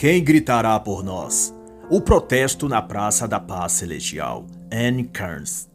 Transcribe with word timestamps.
Quem 0.00 0.24
gritará 0.24 0.80
por 0.80 1.04
nós? 1.04 1.54
O 1.90 2.00
protesto 2.00 2.66
na 2.70 2.80
Praça 2.80 3.28
da 3.28 3.38
Paz 3.38 3.72
Celestial, 3.72 4.46
Anne 4.72 5.04
Kearns. 5.04 5.68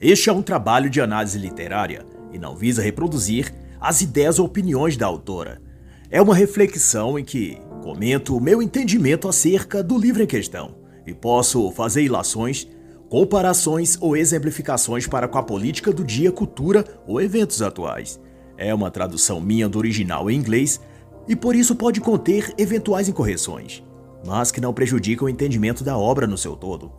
Este 0.00 0.30
é 0.30 0.32
um 0.32 0.42
trabalho 0.42 0.88
de 0.88 1.00
análise 1.00 1.36
literária 1.36 2.06
e 2.32 2.38
não 2.38 2.54
visa 2.54 2.80
reproduzir 2.80 3.52
as 3.80 4.00
ideias 4.00 4.38
ou 4.38 4.46
opiniões 4.46 4.96
da 4.96 5.06
autora. 5.06 5.60
É 6.08 6.22
uma 6.22 6.36
reflexão 6.36 7.18
em 7.18 7.24
que 7.24 7.58
comento 7.82 8.36
o 8.36 8.40
meu 8.40 8.62
entendimento 8.62 9.26
acerca 9.26 9.82
do 9.82 9.98
livro 9.98 10.22
em 10.22 10.26
questão 10.28 10.76
e 11.04 11.12
posso 11.12 11.68
fazer 11.72 12.04
ilações, 12.04 12.68
comparações 13.08 13.98
ou 14.00 14.16
exemplificações 14.16 15.08
para 15.08 15.26
com 15.26 15.38
a 15.38 15.42
política 15.42 15.92
do 15.92 16.04
dia, 16.04 16.30
cultura 16.30 16.84
ou 17.08 17.20
eventos 17.20 17.60
atuais. 17.60 18.20
É 18.56 18.72
uma 18.72 18.88
tradução 18.88 19.40
minha 19.40 19.68
do 19.68 19.78
original 19.78 20.30
em 20.30 20.36
inglês 20.36 20.80
e 21.28 21.34
por 21.34 21.56
isso 21.56 21.74
pode 21.74 22.00
conter 22.00 22.52
eventuais 22.58 23.08
incorreções, 23.08 23.82
mas 24.26 24.50
que 24.50 24.60
não 24.60 24.72
prejudicam 24.72 25.26
o 25.26 25.28
entendimento 25.30 25.82
da 25.82 25.96
obra 25.96 26.26
no 26.26 26.38
seu 26.38 26.56
todo. 26.56 26.92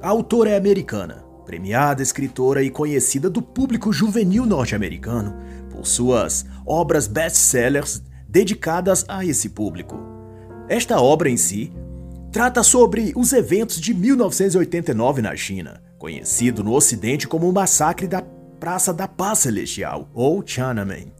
A 0.00 0.08
autora 0.08 0.50
é 0.50 0.56
americana, 0.56 1.24
premiada 1.44 2.02
escritora 2.02 2.62
e 2.62 2.70
conhecida 2.70 3.28
do 3.28 3.42
público 3.42 3.92
juvenil 3.92 4.46
norte-americano 4.46 5.36
por 5.70 5.86
suas 5.86 6.46
obras 6.64 7.06
best-sellers 7.06 8.02
dedicadas 8.28 9.04
a 9.08 9.24
esse 9.24 9.48
público. 9.48 9.98
Esta 10.68 11.00
obra 11.00 11.28
em 11.28 11.36
si 11.36 11.72
trata 12.30 12.62
sobre 12.62 13.12
os 13.16 13.32
eventos 13.32 13.80
de 13.80 13.92
1989 13.92 15.20
na 15.20 15.34
China, 15.34 15.82
conhecido 15.98 16.62
no 16.62 16.72
Ocidente 16.72 17.26
como 17.26 17.48
o 17.48 17.52
Massacre 17.52 18.06
da 18.06 18.22
Praça 18.22 18.92
da 18.92 19.08
Paz 19.08 19.40
Celestial, 19.40 20.08
ou 20.14 20.42
Tiananmen. 20.42 21.12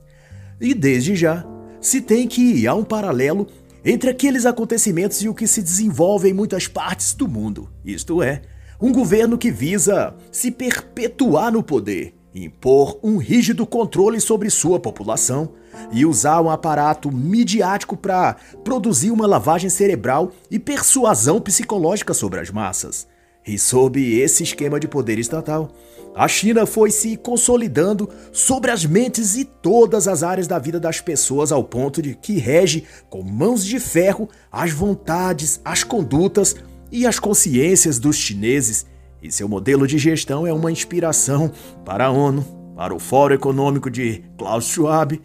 E 0.60 0.74
desde 0.74 1.16
já, 1.16 1.45
se 1.80 2.00
tem 2.00 2.28
que 2.28 2.66
há 2.66 2.74
um 2.74 2.84
paralelo 2.84 3.46
entre 3.84 4.10
aqueles 4.10 4.44
acontecimentos 4.44 5.23
e 5.23 5.28
o 5.28 5.34
que 5.34 5.46
se 5.46 5.62
desenvolve 5.62 6.28
em 6.28 6.34
muitas 6.34 6.68
partes 6.68 7.14
do 7.14 7.26
mundo, 7.26 7.70
isto 7.84 8.22
é, 8.22 8.42
um 8.80 8.92
governo 8.92 9.38
que 9.38 9.50
visa 9.50 10.14
se 10.30 10.50
perpetuar 10.50 11.50
no 11.50 11.62
poder, 11.62 12.14
impor 12.34 12.98
um 13.02 13.16
rígido 13.16 13.66
controle 13.66 14.20
sobre 14.20 14.50
sua 14.50 14.78
população 14.78 15.52
e 15.90 16.04
usar 16.04 16.40
um 16.40 16.50
aparato 16.50 17.10
midiático 17.10 17.96
para 17.96 18.37
produzir 18.62 19.10
uma 19.10 19.26
lavagem 19.26 19.70
cerebral 19.70 20.32
e 20.50 20.59
persuasão 20.59 21.40
psicológica 21.40 22.12
sobre 22.12 22.40
as 22.40 22.50
massas. 22.50 23.09
E 23.46 23.59
sob 23.59 24.01
esse 24.21 24.43
esquema 24.43 24.79
de 24.79 24.87
poder 24.87 25.19
estatal, 25.19 25.71
a 26.15 26.27
China 26.27 26.66
foi 26.66 26.91
se 26.91 27.16
consolidando 27.16 28.09
sobre 28.33 28.71
as 28.71 28.85
mentes 28.85 29.37
e 29.37 29.45
todas 29.45 30.09
as 30.09 30.23
áreas 30.23 30.46
da 30.46 30.59
vida 30.59 30.80
das 30.80 31.01
pessoas 31.01 31.52
ao 31.52 31.63
ponto 31.63 32.02
de 32.02 32.15
que 32.15 32.38
rege 32.38 32.85
com 33.09 33.23
mãos 33.23 33.65
de 33.65 33.79
ferro 33.79 34.29
as 34.51 34.73
vontades, 34.73 35.61
as 35.65 35.85
condutas 35.85 36.57
e 36.91 37.07
as 37.07 37.18
consciências 37.18 37.99
dos 37.99 38.16
chineses. 38.16 38.87
E 39.23 39.30
seu 39.30 39.49
modelo 39.49 39.87
de 39.87 39.99
gestão 39.99 40.46
é 40.46 40.52
uma 40.52 40.73
inspiração 40.73 41.52
para 41.85 42.07
a 42.07 42.11
ONU, 42.11 42.45
para 42.74 42.95
o 42.95 42.99
Fórum 42.99 43.35
Econômico 43.35 43.91
de 43.91 44.24
Klaus 44.37 44.65
Schwab, 44.65 45.21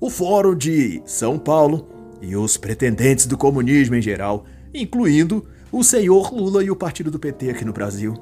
o 0.00 0.10
Fórum 0.10 0.56
de 0.56 1.02
São 1.06 1.38
Paulo 1.38 1.88
e 2.20 2.36
os 2.36 2.56
pretendentes 2.56 3.26
do 3.26 3.38
comunismo 3.38 3.94
em 3.94 4.02
geral, 4.02 4.44
incluindo 4.72 5.46
o 5.76 5.82
senhor 5.82 6.32
Lula 6.32 6.62
e 6.62 6.70
o 6.70 6.76
partido 6.76 7.10
do 7.10 7.18
PT 7.18 7.50
aqui 7.50 7.64
no 7.64 7.72
Brasil. 7.72 8.14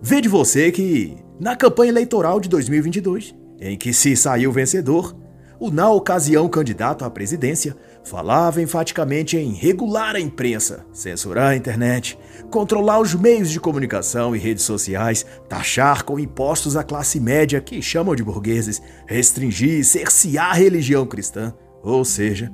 Vê 0.00 0.20
de 0.20 0.30
você 0.30 0.72
que, 0.72 1.18
na 1.38 1.54
campanha 1.54 1.90
eleitoral 1.90 2.40
de 2.40 2.48
2022, 2.48 3.34
em 3.60 3.76
que 3.76 3.92
se 3.92 4.16
saiu 4.16 4.50
vencedor, 4.50 5.14
o 5.60 5.70
na 5.70 5.90
ocasião 5.90 6.48
candidato 6.48 7.04
à 7.04 7.10
presidência 7.10 7.76
falava 8.02 8.62
enfaticamente 8.62 9.36
em 9.36 9.52
regular 9.52 10.16
a 10.16 10.20
imprensa, 10.20 10.86
censurar 10.90 11.50
a 11.50 11.56
internet, 11.56 12.18
controlar 12.50 13.00
os 13.00 13.14
meios 13.14 13.50
de 13.50 13.60
comunicação 13.60 14.34
e 14.34 14.38
redes 14.38 14.64
sociais, 14.64 15.26
taxar 15.48 16.02
com 16.02 16.18
impostos 16.18 16.76
a 16.76 16.82
classe 16.82 17.20
média 17.20 17.60
que 17.60 17.82
chamam 17.82 18.14
de 18.14 18.24
burgueses, 18.24 18.80
restringir 19.06 19.80
e 19.80 19.84
cercear 19.84 20.50
a 20.50 20.54
religião 20.54 21.04
cristã, 21.06 21.52
ou 21.82 22.04
seja, 22.06 22.50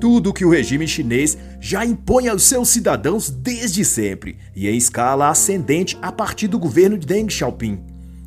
tudo 0.00 0.32
que 0.32 0.44
o 0.44 0.50
regime 0.50 0.86
chinês 0.86 1.36
já 1.60 1.84
impõe 1.84 2.28
aos 2.28 2.44
seus 2.44 2.68
cidadãos 2.68 3.30
desde 3.30 3.84
sempre 3.84 4.38
e 4.54 4.68
em 4.68 4.76
escala 4.76 5.28
ascendente 5.28 5.98
a 6.00 6.12
partir 6.12 6.48
do 6.48 6.58
governo 6.58 6.96
de 6.96 7.06
Deng 7.06 7.28
Xiaoping, 7.28 7.82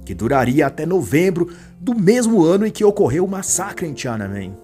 que 0.05 0.13
duraria 0.13 0.67
até 0.67 0.85
novembro 0.85 1.49
do 1.79 1.95
mesmo 1.95 2.43
ano 2.43 2.65
em 2.65 2.71
que 2.71 2.83
ocorreu 2.83 3.25
o 3.25 3.29
massacre 3.29 3.87
em 3.87 3.93
Tiananmen. 3.93 4.55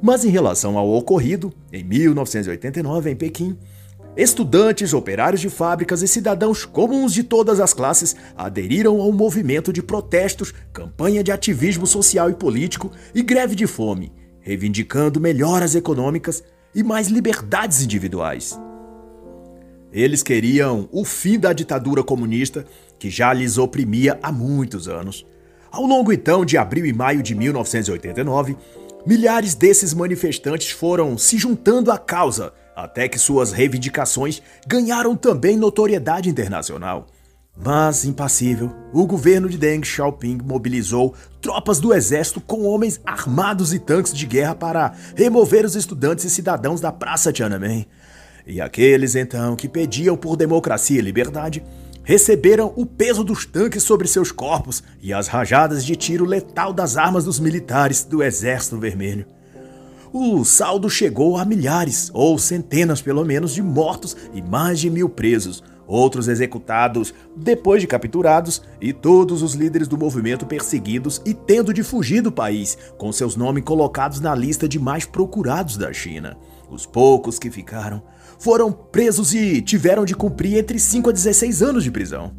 Mas 0.00 0.24
em 0.24 0.30
relação 0.30 0.76
ao 0.76 0.90
ocorrido, 0.90 1.52
em 1.72 1.82
1989 1.82 3.10
em 3.10 3.16
Pequim, 3.16 3.56
estudantes, 4.16 4.92
operários 4.92 5.40
de 5.40 5.48
fábricas 5.48 6.02
e 6.02 6.08
cidadãos 6.08 6.64
comuns 6.66 7.14
de 7.14 7.22
todas 7.22 7.60
as 7.60 7.72
classes 7.72 8.14
aderiram 8.36 9.00
ao 9.00 9.12
movimento 9.12 9.72
de 9.72 9.82
protestos, 9.82 10.52
campanha 10.72 11.24
de 11.24 11.32
ativismo 11.32 11.86
social 11.86 12.28
e 12.28 12.34
político 12.34 12.90
e 13.14 13.22
greve 13.22 13.54
de 13.54 13.66
fome 13.66 14.12
reivindicando 14.42 15.20
melhoras 15.20 15.74
econômicas 15.74 16.44
e 16.74 16.82
mais 16.82 17.08
liberdades 17.08 17.82
individuais. 17.82 18.58
Eles 19.92 20.22
queriam 20.22 20.88
o 20.90 21.04
fim 21.04 21.38
da 21.38 21.52
ditadura 21.52 22.02
comunista 22.02 22.66
que 22.98 23.10
já 23.10 23.32
lhes 23.32 23.58
oprimia 23.58 24.18
há 24.22 24.32
muitos 24.32 24.88
anos. 24.88 25.26
Ao 25.70 25.84
longo 25.84 26.12
então 26.12 26.44
de 26.44 26.58
abril 26.58 26.86
e 26.86 26.92
maio 26.92 27.22
de 27.22 27.34
1989, 27.34 28.56
milhares 29.06 29.54
desses 29.54 29.94
manifestantes 29.94 30.70
foram 30.70 31.16
se 31.16 31.38
juntando 31.38 31.90
à 31.90 31.98
causa 31.98 32.52
até 32.74 33.06
que 33.08 33.18
suas 33.18 33.52
reivindicações 33.52 34.42
ganharam 34.66 35.14
também 35.14 35.56
notoriedade 35.56 36.28
internacional. 36.28 37.06
Mas, 37.56 38.04
impassível, 38.04 38.72
o 38.92 39.06
governo 39.06 39.48
de 39.48 39.58
Deng 39.58 39.84
Xiaoping 39.84 40.40
mobilizou 40.42 41.14
tropas 41.40 41.78
do 41.78 41.92
exército 41.92 42.40
com 42.40 42.64
homens 42.64 43.00
armados 43.04 43.74
e 43.74 43.78
tanques 43.78 44.12
de 44.12 44.26
guerra 44.26 44.54
para 44.54 44.92
remover 45.14 45.64
os 45.64 45.76
estudantes 45.76 46.24
e 46.24 46.30
cidadãos 46.30 46.80
da 46.80 46.90
Praça 46.90 47.32
Tiananmen. 47.32 47.86
E 48.46 48.60
aqueles, 48.60 49.14
então, 49.14 49.54
que 49.54 49.68
pediam 49.68 50.16
por 50.16 50.36
democracia 50.36 50.98
e 50.98 51.02
liberdade, 51.02 51.62
receberam 52.02 52.72
o 52.74 52.84
peso 52.84 53.22
dos 53.22 53.46
tanques 53.46 53.82
sobre 53.84 54.08
seus 54.08 54.32
corpos 54.32 54.82
e 55.00 55.12
as 55.12 55.28
rajadas 55.28 55.84
de 55.84 55.94
tiro 55.94 56.24
letal 56.24 56.72
das 56.72 56.96
armas 56.96 57.24
dos 57.24 57.38
militares 57.38 58.02
do 58.02 58.22
Exército 58.22 58.78
Vermelho. 58.78 59.26
O 60.12 60.44
saldo 60.44 60.90
chegou 60.90 61.38
a 61.38 61.44
milhares, 61.44 62.10
ou 62.12 62.38
centenas 62.38 63.00
pelo 63.00 63.24
menos, 63.24 63.54
de 63.54 63.62
mortos 63.62 64.16
e 64.34 64.42
mais 64.42 64.80
de 64.80 64.90
mil 64.90 65.08
presos, 65.08 65.62
outros 65.92 66.26
executados 66.26 67.12
depois 67.36 67.80
de 67.80 67.86
capturados 67.86 68.62
e 68.80 68.92
todos 68.92 69.42
os 69.42 69.54
líderes 69.54 69.86
do 69.86 69.98
movimento 69.98 70.46
perseguidos 70.46 71.20
e 71.24 71.34
tendo 71.34 71.72
de 71.72 71.82
fugir 71.82 72.22
do 72.22 72.32
país, 72.32 72.78
com 72.96 73.12
seus 73.12 73.36
nomes 73.36 73.62
colocados 73.62 74.18
na 74.18 74.34
lista 74.34 74.68
de 74.68 74.78
mais 74.78 75.04
procurados 75.04 75.76
da 75.76 75.92
China. 75.92 76.36
Os 76.70 76.86
poucos 76.86 77.38
que 77.38 77.50
ficaram 77.50 78.02
foram 78.38 78.72
presos 78.72 79.34
e 79.34 79.60
tiveram 79.60 80.04
de 80.04 80.14
cumprir 80.14 80.58
entre 80.58 80.78
5 80.78 81.10
a 81.10 81.12
16 81.12 81.62
anos 81.62 81.84
de 81.84 81.90
prisão. 81.90 82.32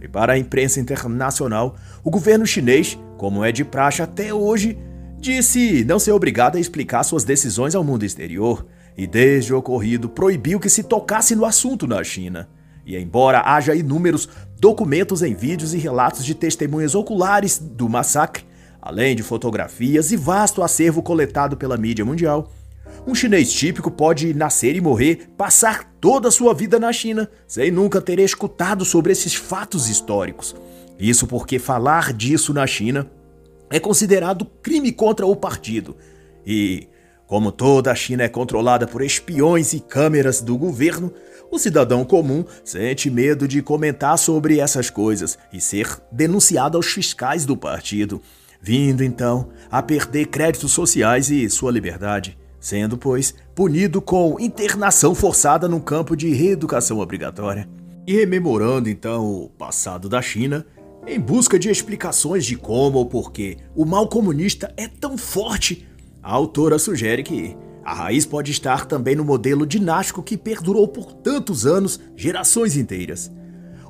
E 0.00 0.06
para 0.06 0.34
a 0.34 0.38
imprensa 0.38 0.78
internacional, 0.78 1.76
o 2.04 2.10
governo 2.10 2.46
chinês, 2.46 2.98
como 3.16 3.44
é 3.44 3.50
de 3.50 3.64
praxe 3.64 4.02
até 4.02 4.32
hoje, 4.32 4.78
disse 5.18 5.84
não 5.84 5.98
ser 5.98 6.12
obrigado 6.12 6.56
a 6.56 6.60
explicar 6.60 7.02
suas 7.02 7.24
decisões 7.24 7.74
ao 7.74 7.82
mundo 7.82 8.04
exterior 8.04 8.66
e, 8.96 9.06
desde 9.06 9.52
o 9.52 9.58
ocorrido, 9.58 10.08
proibiu 10.08 10.60
que 10.60 10.68
se 10.68 10.84
tocasse 10.84 11.34
no 11.34 11.44
assunto 11.44 11.86
na 11.86 12.04
China. 12.04 12.48
E 12.86 12.96
embora 12.96 13.40
haja 13.40 13.74
inúmeros 13.74 14.28
documentos 14.58 15.22
em 15.22 15.34
vídeos 15.34 15.74
e 15.74 15.78
relatos 15.78 16.24
de 16.24 16.34
testemunhas 16.34 16.94
oculares 16.94 17.58
do 17.58 17.88
massacre, 17.88 18.44
além 18.80 19.16
de 19.16 19.22
fotografias 19.22 20.12
e 20.12 20.16
vasto 20.16 20.62
acervo 20.62 21.02
coletado 21.02 21.56
pela 21.56 21.76
mídia 21.76 22.04
mundial, 22.04 22.52
um 23.06 23.14
chinês 23.14 23.52
típico 23.52 23.90
pode 23.90 24.32
nascer 24.32 24.76
e 24.76 24.80
morrer, 24.80 25.28
passar 25.36 25.92
toda 26.00 26.28
a 26.28 26.30
sua 26.30 26.54
vida 26.54 26.78
na 26.78 26.92
China, 26.92 27.28
sem 27.46 27.70
nunca 27.70 28.00
ter 28.00 28.18
escutado 28.18 28.84
sobre 28.84 29.12
esses 29.12 29.34
fatos 29.34 29.88
históricos. 29.88 30.54
Isso 30.98 31.26
porque 31.26 31.58
falar 31.58 32.12
disso 32.12 32.54
na 32.54 32.66
China 32.66 33.10
é 33.70 33.80
considerado 33.80 34.46
crime 34.62 34.92
contra 34.92 35.26
o 35.26 35.34
partido. 35.34 35.96
E, 36.46 36.88
como 37.26 37.50
toda 37.50 37.90
a 37.90 37.94
China 37.94 38.22
é 38.22 38.28
controlada 38.28 38.86
por 38.86 39.02
espiões 39.02 39.72
e 39.72 39.80
câmeras 39.80 40.40
do 40.40 40.56
governo, 40.56 41.12
o 41.54 41.58
cidadão 41.58 42.04
comum 42.04 42.44
sente 42.64 43.08
medo 43.08 43.46
de 43.46 43.62
comentar 43.62 44.18
sobre 44.18 44.58
essas 44.58 44.90
coisas 44.90 45.38
e 45.52 45.60
ser 45.60 45.88
denunciado 46.10 46.76
aos 46.76 46.86
fiscais 46.86 47.46
do 47.46 47.56
partido, 47.56 48.20
vindo 48.60 49.04
então 49.04 49.48
a 49.70 49.80
perder 49.82 50.26
créditos 50.26 50.72
sociais 50.72 51.30
e 51.30 51.48
sua 51.48 51.70
liberdade, 51.70 52.36
sendo, 52.58 52.98
pois, 52.98 53.34
punido 53.54 54.02
com 54.02 54.38
internação 54.40 55.14
forçada 55.14 55.68
num 55.68 55.80
campo 55.80 56.16
de 56.16 56.32
reeducação 56.34 56.98
obrigatória. 56.98 57.68
E 58.06 58.14
rememorando 58.14 58.88
então 58.88 59.24
o 59.24 59.48
passado 59.48 60.08
da 60.08 60.20
China, 60.20 60.66
em 61.06 61.20
busca 61.20 61.58
de 61.58 61.70
explicações 61.70 62.44
de 62.44 62.56
como 62.56 62.98
ou 62.98 63.06
por 63.06 63.30
que 63.30 63.58
o 63.76 63.84
mal 63.84 64.08
comunista 64.08 64.72
é 64.76 64.88
tão 64.88 65.16
forte, 65.16 65.86
a 66.22 66.32
autora 66.32 66.78
sugere 66.78 67.22
que 67.22 67.56
A 67.84 67.92
raiz 67.92 68.24
pode 68.24 68.50
estar 68.50 68.86
também 68.86 69.14
no 69.14 69.24
modelo 69.24 69.66
dinástico 69.66 70.22
que 70.22 70.38
perdurou 70.38 70.88
por 70.88 71.12
tantos 71.12 71.66
anos, 71.66 72.00
gerações 72.16 72.76
inteiras. 72.76 73.30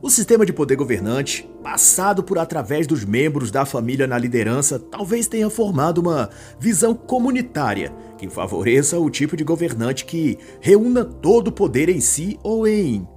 O 0.02 0.10
sistema 0.10 0.44
de 0.44 0.52
poder 0.52 0.76
governante, 0.76 1.48
passado 1.62 2.22
por 2.22 2.38
através 2.38 2.86
dos 2.86 3.04
membros 3.04 3.50
da 3.50 3.64
família 3.64 4.06
na 4.06 4.18
liderança, 4.18 4.78
talvez 4.78 5.26
tenha 5.26 5.48
formado 5.48 5.98
uma 5.98 6.28
visão 6.58 6.92
comunitária 6.92 7.90
que 8.18 8.28
favoreça 8.28 8.98
o 8.98 9.08
tipo 9.08 9.36
de 9.36 9.44
governante 9.44 10.04
que 10.04 10.38
reúna 10.60 11.04
todo 11.04 11.48
o 11.48 11.52
poder 11.52 11.88
em 11.88 12.00
si 12.00 12.38
ou 12.42 12.66
em 12.66 13.08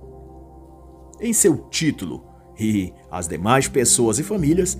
em 1.19 1.33
seu 1.33 1.57
título, 1.71 2.23
e 2.59 2.93
as 3.09 3.27
demais 3.27 3.67
pessoas 3.67 4.19
e 4.19 4.23
famílias 4.23 4.77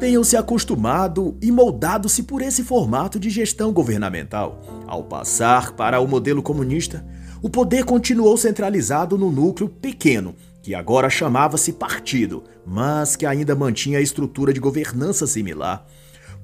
tenham 0.00 0.24
se 0.24 0.34
acostumado 0.34 1.36
e 1.42 1.52
moldado-se 1.52 2.22
por 2.22 2.40
esse 2.40 2.64
formato 2.64 3.20
de 3.20 3.28
gestão 3.28 3.70
governamental. 3.70 4.62
Ao 4.86 5.04
passar 5.04 5.72
para 5.72 6.00
o 6.00 6.08
modelo 6.08 6.42
comunista, 6.42 7.04
o 7.42 7.50
poder 7.50 7.84
continuou 7.84 8.34
centralizado 8.38 9.18
no 9.18 9.30
núcleo 9.30 9.68
pequeno 9.68 10.34
que 10.62 10.74
agora 10.74 11.08
chamava-se 11.08 11.72
partido, 11.72 12.44
mas 12.66 13.16
que 13.16 13.24
ainda 13.24 13.54
mantinha 13.54 13.98
a 13.98 14.02
estrutura 14.02 14.52
de 14.52 14.60
governança 14.60 15.26
similar. 15.26 15.86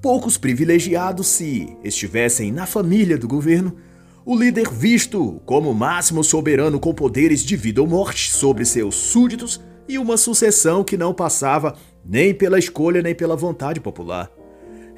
Poucos 0.00 0.38
privilegiados, 0.38 1.26
se 1.26 1.76
estivessem 1.84 2.50
na 2.50 2.66
família 2.66 3.18
do 3.18 3.28
governo, 3.28 3.74
o 4.24 4.36
líder 4.36 4.70
visto 4.70 5.40
como 5.44 5.72
máximo 5.74 6.24
soberano 6.24 6.80
com 6.80 6.94
poderes 6.94 7.42
de 7.42 7.56
vida 7.56 7.80
ou 7.80 7.86
morte 7.86 8.30
sobre 8.32 8.64
seus 8.64 8.94
súditos 8.94 9.60
e 9.88 9.98
uma 9.98 10.16
sucessão 10.16 10.82
que 10.82 10.96
não 10.96 11.14
passava 11.14 11.76
nem 12.08 12.32
pela 12.32 12.58
escolha 12.58 13.02
nem 13.02 13.14
pela 13.14 13.36
vontade 13.36 13.80
popular. 13.80 14.30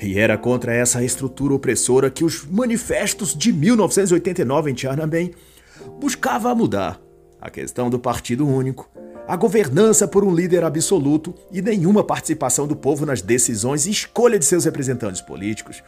E 0.01 0.19
era 0.19 0.39
contra 0.39 0.73
essa 0.75 1.03
estrutura 1.03 1.55
opressora 1.55 2.11
que 2.11 2.25
os 2.25 2.45
manifestos 2.45 3.35
de 3.35 3.53
1989 3.53 4.71
em 4.71 4.75
Tiananmen 4.75 5.35
buscava 6.01 6.55
mudar. 6.55 7.01
A 7.41 7.51
questão 7.51 7.89
do 7.89 7.99
partido 7.99 8.47
único, 8.47 8.91
a 9.27 9.37
governança 9.37 10.09
por 10.09 10.25
um 10.25 10.35
líder 10.35 10.65
absoluto 10.65 11.35
e 11.53 11.63
nenhuma 11.63 12.03
participação 12.03 12.67
do 12.67 12.75
povo 12.75 13.07
nas 13.07 13.23
decisões 13.23 13.87
e 13.87 13.91
escolha 13.91 14.39
de 14.39 14.45
seus 14.45 14.65
representantes 14.65 15.21
políticos. 15.21 15.83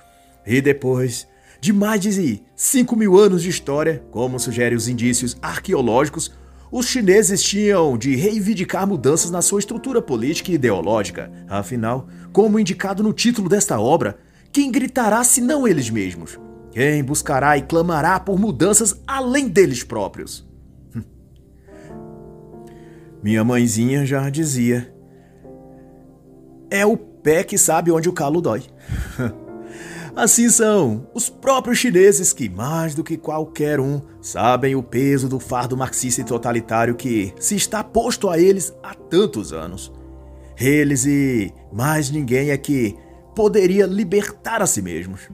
E 0.46 0.60
depois 0.60 1.26
de 1.60 1.72
mais 1.72 2.00
de 2.00 2.42
5 2.56 2.96
mil 2.96 3.18
anos 3.18 3.42
de 3.42 3.50
história, 3.50 4.02
como 4.10 4.40
sugerem 4.40 4.76
os 4.76 4.88
indícios 4.88 5.36
arqueológicos, 5.42 6.32
os 6.70 6.86
chineses 6.86 7.42
tinham 7.42 7.98
de 7.98 8.14
reivindicar 8.14 8.86
mudanças 8.86 9.30
na 9.30 9.42
sua 9.42 9.58
estrutura 9.58 10.00
política 10.00 10.52
e 10.52 10.54
ideológica. 10.54 11.30
Afinal, 11.48 12.06
como 12.32 12.58
indicado 12.58 13.02
no 13.02 13.12
título 13.12 13.48
desta 13.48 13.80
obra, 13.80 14.18
quem 14.52 14.70
gritará 14.70 15.24
se 15.24 15.40
não 15.40 15.66
eles 15.66 15.90
mesmos? 15.90 16.38
Quem 16.70 17.02
buscará 17.02 17.58
e 17.58 17.62
clamará 17.62 18.20
por 18.20 18.38
mudanças 18.38 19.00
além 19.06 19.48
deles 19.48 19.82
próprios? 19.82 20.48
Minha 23.22 23.44
mãezinha 23.44 24.06
já 24.06 24.30
dizia: 24.30 24.94
É 26.70 26.86
o 26.86 26.96
pé 26.96 27.42
que 27.44 27.58
sabe 27.58 27.90
onde 27.90 28.08
o 28.08 28.12
calo 28.12 28.40
dói. 28.40 28.62
assim 30.14 30.48
são 30.48 31.06
os 31.14 31.28
próprios 31.28 31.78
chineses 31.78 32.32
que, 32.32 32.48
mais 32.48 32.94
do 32.94 33.04
que 33.04 33.16
qualquer 33.16 33.80
um, 33.80 34.00
sabem 34.20 34.74
o 34.74 34.82
peso 34.82 35.28
do 35.28 35.38
fardo 35.38 35.76
marxista 35.76 36.20
e 36.20 36.24
totalitário 36.24 36.94
que 36.94 37.32
se 37.38 37.54
está 37.54 37.82
posto 37.82 38.28
a 38.28 38.38
eles 38.38 38.74
há 38.82 38.94
tantos 38.94 39.52
anos. 39.52 39.92
Eles 40.58 41.06
e 41.06 41.52
mais 41.72 42.10
ninguém 42.10 42.50
é 42.50 42.56
que 42.56 42.96
poderia 43.34 43.86
libertar 43.86 44.60
a 44.60 44.66
si 44.66 44.82
mesmos. 44.82 45.28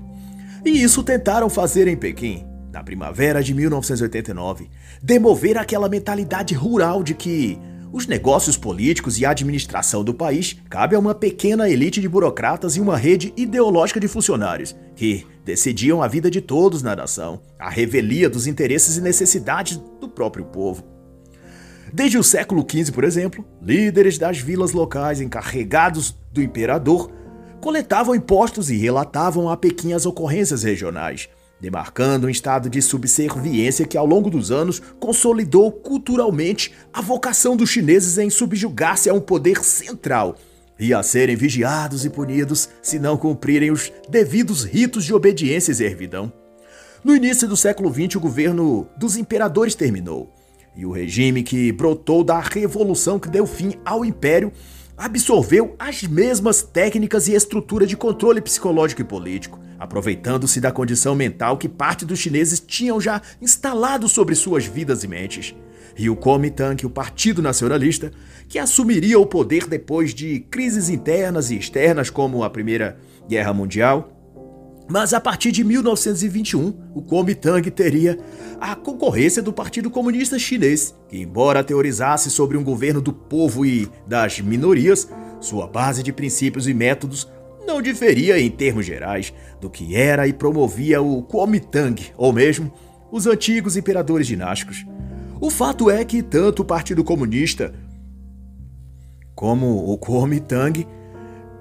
E 0.64 0.82
isso 0.82 1.02
tentaram 1.02 1.48
fazer 1.48 1.88
em 1.88 1.96
Pequim, 1.96 2.46
na 2.72 2.82
primavera 2.82 3.42
de 3.42 3.54
1989, 3.54 4.68
demover 5.02 5.58
aquela 5.58 5.88
mentalidade 5.88 6.54
rural 6.54 7.02
de 7.02 7.14
que 7.14 7.58
os 7.96 8.06
negócios 8.06 8.58
políticos 8.58 9.18
e 9.18 9.24
a 9.24 9.30
administração 9.30 10.04
do 10.04 10.12
país 10.12 10.54
cabe 10.68 10.94
a 10.94 10.98
uma 10.98 11.14
pequena 11.14 11.66
elite 11.66 11.98
de 11.98 12.06
burocratas 12.06 12.76
e 12.76 12.80
uma 12.80 12.94
rede 12.94 13.32
ideológica 13.38 13.98
de 13.98 14.06
funcionários 14.06 14.76
que 14.94 15.26
decidiam 15.46 16.02
a 16.02 16.06
vida 16.06 16.30
de 16.30 16.42
todos 16.42 16.82
na 16.82 16.94
nação, 16.94 17.40
a 17.58 17.70
revelia 17.70 18.28
dos 18.28 18.46
interesses 18.46 18.98
e 18.98 19.00
necessidades 19.00 19.78
do 19.98 20.10
próprio 20.10 20.44
povo. 20.44 20.84
Desde 21.90 22.18
o 22.18 22.22
século 22.22 22.66
XV, 22.70 22.92
por 22.92 23.02
exemplo, 23.02 23.42
líderes 23.62 24.18
das 24.18 24.38
vilas 24.38 24.72
locais 24.72 25.22
encarregados 25.22 26.14
do 26.30 26.42
imperador 26.42 27.10
coletavam 27.62 28.14
impostos 28.14 28.68
e 28.68 28.76
relatavam 28.76 29.48
a 29.48 29.56
Pequim 29.56 29.94
as 29.94 30.04
ocorrências 30.04 30.64
regionais, 30.64 31.30
demarcando 31.60 32.26
um 32.26 32.30
estado 32.30 32.68
de 32.68 32.82
subserviência 32.82 33.86
que 33.86 33.96
ao 33.96 34.06
longo 34.06 34.28
dos 34.28 34.50
anos 34.50 34.80
consolidou 35.00 35.72
culturalmente 35.72 36.72
a 36.92 37.00
vocação 37.00 37.56
dos 37.56 37.70
chineses 37.70 38.18
em 38.18 38.28
subjugar-se 38.28 39.08
a 39.08 39.14
um 39.14 39.20
poder 39.20 39.64
central 39.64 40.36
e 40.78 40.92
a 40.92 41.02
serem 41.02 41.36
vigiados 41.36 42.04
e 42.04 42.10
punidos 42.10 42.68
se 42.82 42.98
não 42.98 43.16
cumprirem 43.16 43.70
os 43.70 43.90
devidos 44.08 44.64
ritos 44.64 45.04
de 45.04 45.14
obediência 45.14 45.72
e 45.72 45.74
servidão. 45.74 46.32
No 47.02 47.14
início 47.14 47.48
do 47.48 47.56
século 47.56 47.92
XX, 47.92 48.16
o 48.16 48.20
governo 48.20 48.86
dos 48.96 49.16
imperadores 49.16 49.74
terminou, 49.74 50.30
e 50.74 50.84
o 50.84 50.92
regime 50.92 51.42
que 51.42 51.72
brotou 51.72 52.22
da 52.22 52.38
revolução 52.40 53.18
que 53.18 53.30
deu 53.30 53.46
fim 53.46 53.74
ao 53.84 54.04
império 54.04 54.52
absorveu 54.96 55.76
as 55.78 56.02
mesmas 56.02 56.62
técnicas 56.62 57.28
e 57.28 57.34
estrutura 57.34 57.86
de 57.86 57.96
controle 57.96 58.40
psicológico 58.40 59.02
e 59.02 59.04
político, 59.04 59.60
aproveitando-se 59.78 60.60
da 60.60 60.72
condição 60.72 61.14
mental 61.14 61.58
que 61.58 61.68
parte 61.68 62.04
dos 62.06 62.18
chineses 62.18 62.60
tinham 62.60 63.00
já 63.00 63.20
instalado 63.40 64.08
sobre 64.08 64.34
suas 64.34 64.64
vidas 64.64 65.04
e 65.04 65.08
mentes. 65.08 65.54
E 65.98 66.10
o 66.10 66.16
Kuomintang, 66.16 66.84
o 66.84 66.90
Partido 66.90 67.42
Nacionalista, 67.42 68.10
que 68.48 68.58
assumiria 68.58 69.18
o 69.18 69.26
poder 69.26 69.66
depois 69.66 70.14
de 70.14 70.40
crises 70.40 70.88
internas 70.88 71.50
e 71.50 71.56
externas 71.56 72.10
como 72.10 72.44
a 72.44 72.50
Primeira 72.50 72.98
Guerra 73.28 73.52
Mundial, 73.52 74.15
mas 74.88 75.12
a 75.12 75.20
partir 75.20 75.50
de 75.50 75.64
1921, 75.64 76.74
o 76.94 77.02
Kuomintang 77.02 77.70
teria 77.70 78.18
a 78.60 78.74
concorrência 78.76 79.42
do 79.42 79.52
Partido 79.52 79.90
Comunista 79.90 80.38
Chinês, 80.38 80.94
que, 81.08 81.18
embora 81.18 81.64
teorizasse 81.64 82.30
sobre 82.30 82.56
um 82.56 82.62
governo 82.62 83.00
do 83.00 83.12
povo 83.12 83.66
e 83.66 83.88
das 84.06 84.40
minorias, 84.40 85.08
sua 85.40 85.66
base 85.66 86.02
de 86.02 86.12
princípios 86.12 86.68
e 86.68 86.74
métodos 86.74 87.28
não 87.66 87.82
diferia 87.82 88.38
em 88.38 88.50
termos 88.50 88.86
gerais 88.86 89.32
do 89.60 89.68
que 89.68 89.96
era 89.96 90.28
e 90.28 90.32
promovia 90.32 91.02
o 91.02 91.22
Kuomintang, 91.22 92.12
ou 92.16 92.32
mesmo 92.32 92.72
os 93.10 93.26
antigos 93.26 93.76
imperadores 93.76 94.26
dinásticos. 94.26 94.86
O 95.40 95.50
fato 95.50 95.90
é 95.90 96.04
que 96.04 96.22
tanto 96.22 96.62
o 96.62 96.64
Partido 96.64 97.02
Comunista 97.02 97.74
como 99.34 99.92
o 99.92 99.98
Kuomintang 99.98 100.86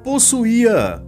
possuía 0.04 1.04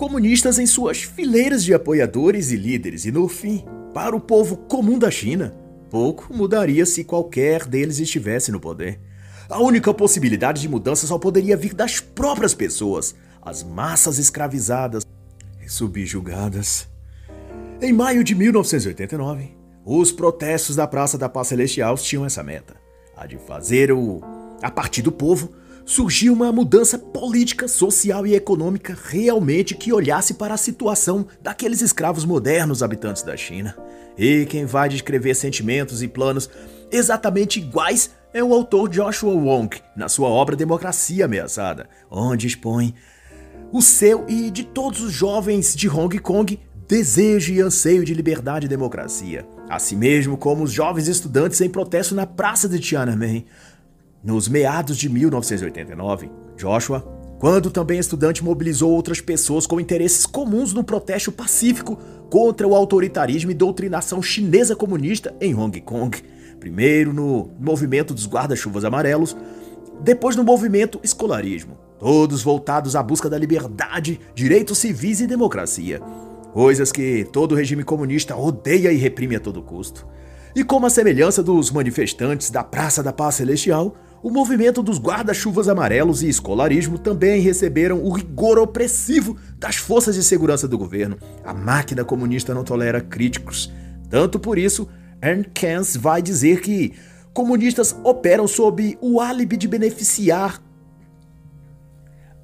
comunistas 0.00 0.58
em 0.58 0.64
suas 0.64 1.02
fileiras 1.02 1.62
de 1.62 1.74
apoiadores 1.74 2.50
e 2.50 2.56
líderes, 2.56 3.04
e 3.04 3.12
no 3.12 3.28
fim, 3.28 3.66
para 3.92 4.16
o 4.16 4.20
povo 4.20 4.56
comum 4.56 4.98
da 4.98 5.10
China, 5.10 5.54
pouco 5.90 6.34
mudaria 6.34 6.86
se 6.86 7.04
qualquer 7.04 7.66
deles 7.66 7.98
estivesse 7.98 8.50
no 8.50 8.58
poder. 8.58 8.98
A 9.46 9.58
única 9.58 9.92
possibilidade 9.92 10.62
de 10.62 10.70
mudança 10.70 11.06
só 11.06 11.18
poderia 11.18 11.54
vir 11.54 11.74
das 11.74 12.00
próprias 12.00 12.54
pessoas, 12.54 13.14
as 13.42 13.62
massas 13.62 14.18
escravizadas 14.18 15.06
e 15.62 15.68
subjugadas. 15.68 16.88
Em 17.78 17.92
maio 17.92 18.24
de 18.24 18.34
1989, 18.34 19.54
os 19.84 20.10
protestos 20.10 20.76
da 20.76 20.86
Praça 20.86 21.18
da 21.18 21.28
Paz 21.28 21.48
Celestial 21.48 21.94
tinham 21.98 22.24
essa 22.24 22.42
meta: 22.42 22.74
a 23.14 23.26
de 23.26 23.36
fazer 23.36 23.92
o, 23.92 24.22
a 24.62 24.70
partir 24.70 25.02
do 25.02 25.12
povo, 25.12 25.52
surgiu 25.90 26.32
uma 26.32 26.52
mudança 26.52 26.96
política, 26.96 27.66
social 27.66 28.24
e 28.24 28.36
econômica 28.36 28.96
realmente 29.08 29.74
que 29.74 29.92
olhasse 29.92 30.34
para 30.34 30.54
a 30.54 30.56
situação 30.56 31.26
daqueles 31.42 31.80
escravos 31.80 32.24
modernos 32.24 32.80
habitantes 32.80 33.24
da 33.24 33.36
China. 33.36 33.76
E 34.16 34.46
quem 34.46 34.64
vai 34.64 34.88
descrever 34.88 35.34
sentimentos 35.34 36.00
e 36.00 36.06
planos 36.06 36.48
exatamente 36.92 37.58
iguais 37.58 38.10
é 38.32 38.42
o 38.42 38.54
autor 38.54 38.88
Joshua 38.88 39.34
Wong, 39.34 39.82
na 39.96 40.08
sua 40.08 40.28
obra 40.28 40.54
Democracia 40.54 41.24
Ameaçada, 41.24 41.88
onde 42.08 42.46
expõe 42.46 42.94
o 43.72 43.82
seu 43.82 44.24
e 44.28 44.48
de 44.48 44.62
todos 44.62 45.00
os 45.00 45.12
jovens 45.12 45.74
de 45.74 45.88
Hong 45.88 46.16
Kong 46.20 46.56
desejo 46.86 47.52
e 47.52 47.60
anseio 47.60 48.04
de 48.04 48.14
liberdade 48.14 48.66
e 48.66 48.68
democracia, 48.68 49.46
assim 49.68 49.96
mesmo 49.96 50.36
como 50.36 50.64
os 50.64 50.72
jovens 50.72 51.06
estudantes 51.06 51.60
em 51.60 51.68
protesto 51.68 52.16
na 52.16 52.26
Praça 52.26 52.68
de 52.68 52.80
Tiananmen, 52.80 53.46
nos 54.22 54.48
meados 54.48 54.96
de 54.96 55.08
1989, 55.08 56.30
Joshua, 56.56 57.00
quando 57.38 57.70
também 57.70 57.98
estudante, 57.98 58.44
mobilizou 58.44 58.92
outras 58.92 59.18
pessoas 59.18 59.66
com 59.66 59.80
interesses 59.80 60.26
comuns 60.26 60.74
no 60.74 60.84
protesto 60.84 61.32
pacífico 61.32 61.96
contra 62.28 62.68
o 62.68 62.74
autoritarismo 62.74 63.50
e 63.50 63.54
doutrinação 63.54 64.22
chinesa 64.22 64.76
comunista 64.76 65.34
em 65.40 65.54
Hong 65.54 65.80
Kong. 65.80 66.22
Primeiro 66.60 67.14
no 67.14 67.50
movimento 67.58 68.12
dos 68.12 68.28
guarda-chuvas 68.28 68.84
amarelos, 68.84 69.34
depois 70.02 70.36
no 70.36 70.44
movimento 70.44 71.00
escolarismo, 71.02 71.78
todos 71.98 72.42
voltados 72.42 72.94
à 72.94 73.02
busca 73.02 73.30
da 73.30 73.38
liberdade, 73.38 74.20
direitos 74.34 74.76
civis 74.76 75.20
e 75.22 75.26
democracia. 75.26 76.00
coisas 76.52 76.92
que 76.92 77.24
todo 77.32 77.54
regime 77.54 77.84
comunista 77.84 78.36
odeia 78.36 78.92
e 78.92 78.96
reprime 78.96 79.36
a 79.36 79.40
todo 79.40 79.62
custo. 79.62 80.06
E 80.54 80.64
como 80.64 80.84
a 80.84 80.90
semelhança 80.90 81.42
dos 81.42 81.70
manifestantes 81.70 82.50
da 82.50 82.64
Praça 82.64 83.02
da 83.02 83.12
Paz 83.12 83.36
Celestial, 83.36 83.94
o 84.22 84.30
movimento 84.30 84.82
dos 84.82 84.98
guarda-chuvas 84.98 85.68
amarelos 85.68 86.22
e 86.22 86.28
escolarismo 86.28 86.98
também 86.98 87.40
receberam 87.40 88.02
o 88.04 88.12
rigor 88.12 88.58
opressivo 88.58 89.36
das 89.58 89.76
forças 89.76 90.14
de 90.14 90.22
segurança 90.22 90.68
do 90.68 90.76
governo. 90.76 91.16
A 91.42 91.54
máquina 91.54 92.04
comunista 92.04 92.52
não 92.52 92.62
tolera 92.62 93.00
críticos. 93.00 93.72
Tanto 94.10 94.38
por 94.38 94.58
isso, 94.58 94.86
Ernst 95.22 95.50
Kans 95.54 95.96
vai 95.96 96.20
dizer 96.20 96.60
que 96.60 96.92
comunistas 97.32 97.96
operam 98.04 98.46
sob 98.46 98.98
o 99.00 99.20
álibi 99.20 99.56
de 99.56 99.66
beneficiar 99.66 100.60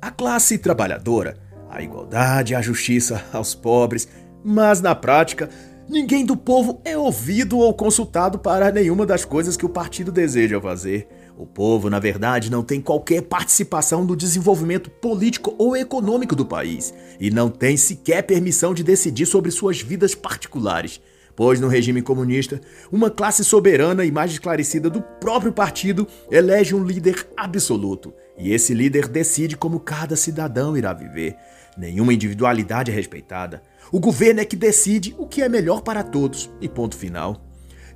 a 0.00 0.10
classe 0.10 0.56
trabalhadora, 0.56 1.36
a 1.68 1.82
igualdade 1.82 2.54
a 2.54 2.62
justiça 2.62 3.22
aos 3.32 3.54
pobres, 3.54 4.08
mas 4.42 4.80
na 4.80 4.94
prática, 4.94 5.50
ninguém 5.88 6.24
do 6.24 6.36
povo 6.36 6.80
é 6.84 6.96
ouvido 6.96 7.58
ou 7.58 7.74
consultado 7.74 8.38
para 8.38 8.70
nenhuma 8.70 9.04
das 9.04 9.24
coisas 9.24 9.56
que 9.56 9.66
o 9.66 9.70
partido 9.70 10.12
deseja 10.12 10.60
fazer. 10.60 11.08
O 11.36 11.44
povo, 11.44 11.90
na 11.90 11.98
verdade, 11.98 12.50
não 12.50 12.62
tem 12.62 12.80
qualquer 12.80 13.22
participação 13.22 14.04
no 14.04 14.16
desenvolvimento 14.16 14.88
político 14.88 15.54
ou 15.58 15.76
econômico 15.76 16.34
do 16.34 16.46
país 16.46 16.94
e 17.20 17.30
não 17.30 17.50
tem 17.50 17.76
sequer 17.76 18.22
permissão 18.22 18.72
de 18.72 18.82
decidir 18.82 19.26
sobre 19.26 19.50
suas 19.50 19.80
vidas 19.80 20.14
particulares 20.14 21.00
pois 21.36 21.60
no 21.60 21.68
regime 21.68 22.00
comunista, 22.00 22.60
uma 22.90 23.10
classe 23.10 23.44
soberana 23.44 24.04
e 24.04 24.10
mais 24.10 24.32
esclarecida 24.32 24.88
do 24.88 25.02
próprio 25.02 25.52
partido 25.52 26.08
elege 26.30 26.74
um 26.74 26.82
líder 26.82 27.28
absoluto, 27.36 28.12
e 28.38 28.52
esse 28.52 28.72
líder 28.72 29.06
decide 29.06 29.56
como 29.56 29.78
cada 29.78 30.16
cidadão 30.16 30.76
irá 30.76 30.94
viver. 30.94 31.36
Nenhuma 31.76 32.14
individualidade 32.14 32.90
é 32.90 32.94
respeitada. 32.94 33.62
O 33.92 34.00
governo 34.00 34.40
é 34.40 34.46
que 34.46 34.56
decide 34.56 35.14
o 35.18 35.26
que 35.26 35.42
é 35.42 35.48
melhor 35.48 35.82
para 35.82 36.02
todos, 36.02 36.50
e 36.58 36.68
ponto 36.68 36.96
final. 36.96 37.44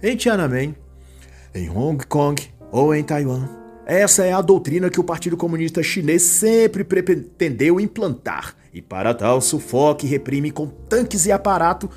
Em 0.02 0.14
Tiananmen, 0.16 0.76
em 1.54 1.70
Hong 1.70 2.06
Kong 2.06 2.49
ou 2.70 2.94
em 2.94 3.02
Taiwan, 3.02 3.48
essa 3.86 4.24
é 4.24 4.32
a 4.32 4.40
doutrina 4.40 4.88
que 4.88 5.00
o 5.00 5.04
Partido 5.04 5.36
Comunista 5.36 5.82
Chinês 5.82 6.22
sempre 6.22 6.84
pretendeu 6.84 7.80
implantar, 7.80 8.54
e 8.72 8.80
para 8.80 9.12
tal 9.12 9.40
sufoque 9.40 10.06
e 10.06 10.08
reprime 10.08 10.50
com 10.50 10.66
tanques 10.66 11.26
e 11.26 11.32
aparato 11.32 11.90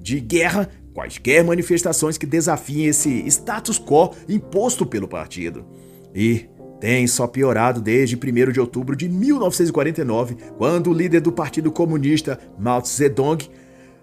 de 0.00 0.18
guerra 0.18 0.68
quaisquer 0.92 1.44
manifestações 1.44 2.18
que 2.18 2.26
desafiem 2.26 2.86
esse 2.86 3.24
status 3.28 3.78
quo 3.78 4.10
imposto 4.28 4.84
pelo 4.84 5.06
partido. 5.06 5.64
E 6.12 6.48
tem 6.80 7.06
só 7.06 7.28
piorado 7.28 7.80
desde 7.80 8.16
1 8.16 8.50
de 8.50 8.58
outubro 8.60 8.96
de 8.96 9.08
1949, 9.08 10.36
quando 10.56 10.90
o 10.90 10.92
líder 10.92 11.20
do 11.20 11.30
Partido 11.30 11.70
Comunista, 11.70 12.38
Mao 12.58 12.84
Zedong, 12.84 13.48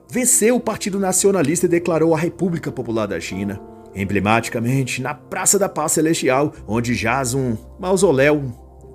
venceu 0.10 0.56
o 0.56 0.62
Partido 0.62 1.00
Nacionalista 1.00 1.66
e 1.66 1.70
declarou 1.70 2.16
a 2.16 2.18
República 2.18 2.72
Popular 2.72 3.08
da 3.08 3.20
China. 3.20 3.75
Emblematicamente, 3.96 5.02
na 5.02 5.14
Praça 5.14 5.58
da 5.58 5.70
Paz 5.70 5.94
Celestial, 5.94 6.54
onde 6.68 6.94
jaz 6.94 7.34
um 7.34 7.56
mausoléu 7.80 8.44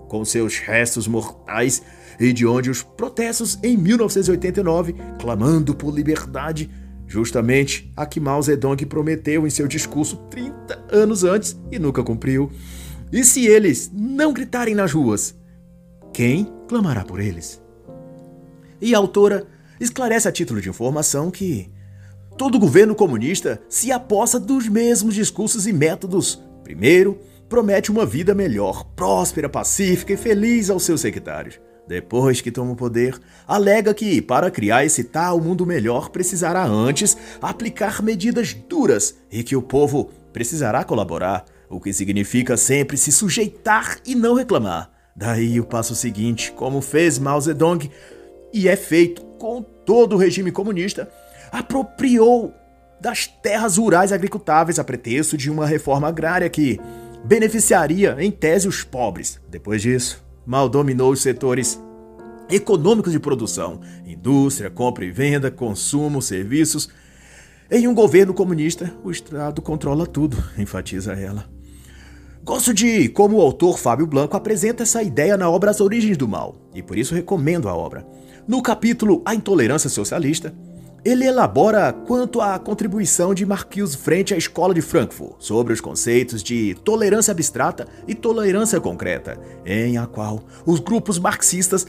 com 0.08 0.24
seus 0.24 0.58
restos 0.58 1.08
mortais 1.08 1.82
e 2.18 2.32
de 2.32 2.46
onde 2.46 2.68
os 2.68 2.82
protestos 2.82 3.58
em 3.62 3.76
1989, 3.78 4.94
clamando 5.18 5.74
por 5.74 5.94
liberdade, 5.94 6.70
justamente 7.06 7.90
a 7.96 8.04
que 8.04 8.20
Mao 8.20 8.42
Zedong 8.42 8.84
prometeu 8.84 9.46
em 9.46 9.50
seu 9.50 9.66
discurso 9.66 10.16
30 10.30 10.86
anos 10.92 11.24
antes 11.24 11.58
e 11.72 11.78
nunca 11.78 12.02
cumpriu. 12.02 12.50
E 13.10 13.24
se 13.24 13.46
eles 13.46 13.90
não 13.92 14.32
gritarem 14.32 14.74
nas 14.74 14.92
ruas, 14.92 15.34
quem 16.12 16.52
clamará 16.68 17.04
por 17.04 17.20
eles? 17.20 17.60
E 18.80 18.94
a 18.94 18.98
autora 18.98 19.46
esclarece 19.80 20.28
a 20.28 20.32
título 20.32 20.60
de 20.60 20.68
informação 20.68 21.30
que 21.30 21.70
todo 22.40 22.58
governo 22.58 22.94
comunista 22.94 23.60
se 23.68 23.92
aposta 23.92 24.40
dos 24.40 24.66
mesmos 24.66 25.14
discursos 25.14 25.66
e 25.66 25.74
métodos. 25.74 26.42
Primeiro, 26.64 27.18
promete 27.50 27.90
uma 27.90 28.06
vida 28.06 28.34
melhor, 28.34 28.82
próspera, 28.96 29.46
pacífica 29.46 30.14
e 30.14 30.16
feliz 30.16 30.70
aos 30.70 30.84
seus 30.84 31.02
sectários 31.02 31.60
depois 31.86 32.40
que 32.40 32.52
toma 32.52 32.72
o 32.72 32.76
poder, 32.76 33.18
alega 33.48 33.92
que, 33.92 34.22
para 34.22 34.48
criar 34.48 34.84
esse 34.84 35.02
tal 35.02 35.40
mundo 35.40 35.66
melhor, 35.66 36.10
precisará 36.10 36.64
antes 36.64 37.16
aplicar 37.42 38.00
medidas 38.00 38.54
duras 38.54 39.16
e 39.28 39.42
que 39.42 39.56
o 39.56 39.62
povo 39.62 40.08
precisará 40.32 40.84
colaborar, 40.84 41.44
o 41.68 41.80
que 41.80 41.92
significa 41.92 42.56
sempre 42.56 42.96
se 42.96 43.10
sujeitar 43.10 43.98
e 44.06 44.14
não 44.14 44.34
reclamar. 44.34 44.88
Daí 45.16 45.58
o 45.58 45.64
passo 45.64 45.96
seguinte, 45.96 46.52
como 46.52 46.80
fez 46.80 47.18
Mao 47.18 47.40
Zedong, 47.40 47.90
e 48.54 48.68
é 48.68 48.76
feito 48.76 49.22
com 49.36 49.60
todo 49.60 50.14
o 50.14 50.18
regime 50.18 50.52
comunista, 50.52 51.10
apropriou 51.52 52.54
das 53.00 53.26
terras 53.26 53.76
rurais 53.76 54.12
agricultáveis 54.12 54.78
a 54.78 54.84
pretexto 54.84 55.36
de 55.36 55.50
uma 55.50 55.66
reforma 55.66 56.08
agrária 56.08 56.48
que 56.50 56.78
beneficiaria, 57.24 58.16
em 58.18 58.30
tese, 58.30 58.68
os 58.68 58.82
pobres. 58.84 59.40
Depois 59.48 59.80
disso, 59.82 60.22
mal 60.44 60.68
dominou 60.68 61.12
os 61.12 61.22
setores 61.22 61.80
econômicos 62.50 63.12
de 63.12 63.20
produção, 63.20 63.80
indústria, 64.06 64.70
compra 64.70 65.04
e 65.04 65.10
venda, 65.10 65.50
consumo, 65.50 66.20
serviços. 66.20 66.88
Em 67.70 67.86
um 67.86 67.94
governo 67.94 68.34
comunista, 68.34 68.92
o 69.04 69.10
Estado 69.10 69.62
controla 69.62 70.06
tudo, 70.06 70.36
enfatiza 70.58 71.12
ela. 71.12 71.48
Gosto 72.42 72.74
de 72.74 73.08
como 73.10 73.36
o 73.36 73.40
autor 73.40 73.78
Fábio 73.78 74.06
Blanco 74.06 74.36
apresenta 74.36 74.82
essa 74.82 75.02
ideia 75.02 75.36
na 75.36 75.48
obra 75.48 75.70
As 75.70 75.80
Origens 75.80 76.16
do 76.16 76.26
Mal, 76.26 76.56
e 76.74 76.82
por 76.82 76.98
isso 76.98 77.14
recomendo 77.14 77.68
a 77.68 77.74
obra. 77.74 78.04
No 78.48 78.62
capítulo 78.62 79.22
A 79.24 79.34
Intolerância 79.34 79.88
Socialista, 79.88 80.52
ele 81.04 81.24
elabora 81.24 81.92
quanto 81.92 82.40
à 82.40 82.58
contribuição 82.58 83.32
de 83.32 83.46
Marquise 83.46 83.96
frente 83.96 84.34
à 84.34 84.36
Escola 84.36 84.74
de 84.74 84.82
Frankfurt 84.82 85.36
sobre 85.38 85.72
os 85.72 85.80
conceitos 85.80 86.42
de 86.42 86.74
tolerância 86.84 87.32
abstrata 87.32 87.86
e 88.06 88.14
tolerância 88.14 88.80
concreta, 88.80 89.38
em 89.64 89.96
a 89.96 90.06
qual 90.06 90.42
os 90.66 90.78
grupos 90.78 91.18
marxistas 91.18 91.86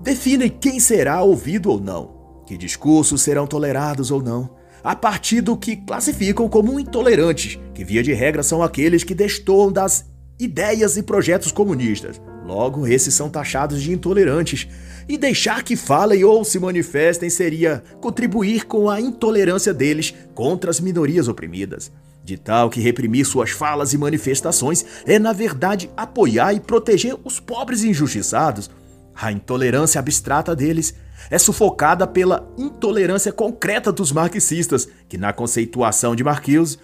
definem 0.00 0.48
quem 0.48 0.78
será 0.78 1.22
ouvido 1.22 1.70
ou 1.70 1.80
não, 1.80 2.42
que 2.46 2.56
discursos 2.56 3.22
serão 3.22 3.46
tolerados 3.46 4.10
ou 4.10 4.22
não, 4.22 4.50
a 4.82 4.96
partir 4.96 5.40
do 5.40 5.56
que 5.56 5.76
classificam 5.76 6.48
como 6.48 6.78
intolerantes, 6.78 7.58
que 7.74 7.84
via 7.84 8.02
de 8.02 8.12
regra 8.12 8.42
são 8.42 8.62
aqueles 8.62 9.04
que 9.04 9.14
destoam 9.14 9.70
das 9.70 10.04
ideias 10.38 10.96
e 10.96 11.02
projetos 11.02 11.52
comunistas. 11.52 12.20
Logo, 12.44 12.86
esses 12.86 13.14
são 13.14 13.30
taxados 13.30 13.80
de 13.80 13.92
intolerantes, 13.92 14.66
e 15.08 15.18
deixar 15.18 15.62
que 15.62 15.76
falem 15.76 16.24
ou 16.24 16.44
se 16.44 16.58
manifestem 16.58 17.28
seria 17.30 17.82
contribuir 18.00 18.66
com 18.66 18.88
a 18.88 19.00
intolerância 19.00 19.74
deles 19.74 20.14
contra 20.34 20.70
as 20.70 20.80
minorias 20.80 21.28
oprimidas. 21.28 21.90
De 22.24 22.36
tal 22.36 22.70
que 22.70 22.80
reprimir 22.80 23.26
suas 23.26 23.50
falas 23.50 23.92
e 23.92 23.98
manifestações 23.98 24.84
é, 25.04 25.18
na 25.18 25.32
verdade, 25.32 25.90
apoiar 25.96 26.54
e 26.54 26.60
proteger 26.60 27.16
os 27.24 27.40
pobres 27.40 27.82
e 27.82 27.88
injustiçados. 27.88 28.70
A 29.14 29.32
intolerância 29.32 29.98
abstrata 29.98 30.54
deles 30.54 30.94
é 31.30 31.38
sufocada 31.38 32.06
pela 32.06 32.48
intolerância 32.56 33.32
concreta 33.32 33.92
dos 33.92 34.12
marxistas, 34.12 34.88
que, 35.08 35.18
na 35.18 35.32
conceituação 35.32 36.14
de 36.14 36.22
Marquise, 36.22 36.78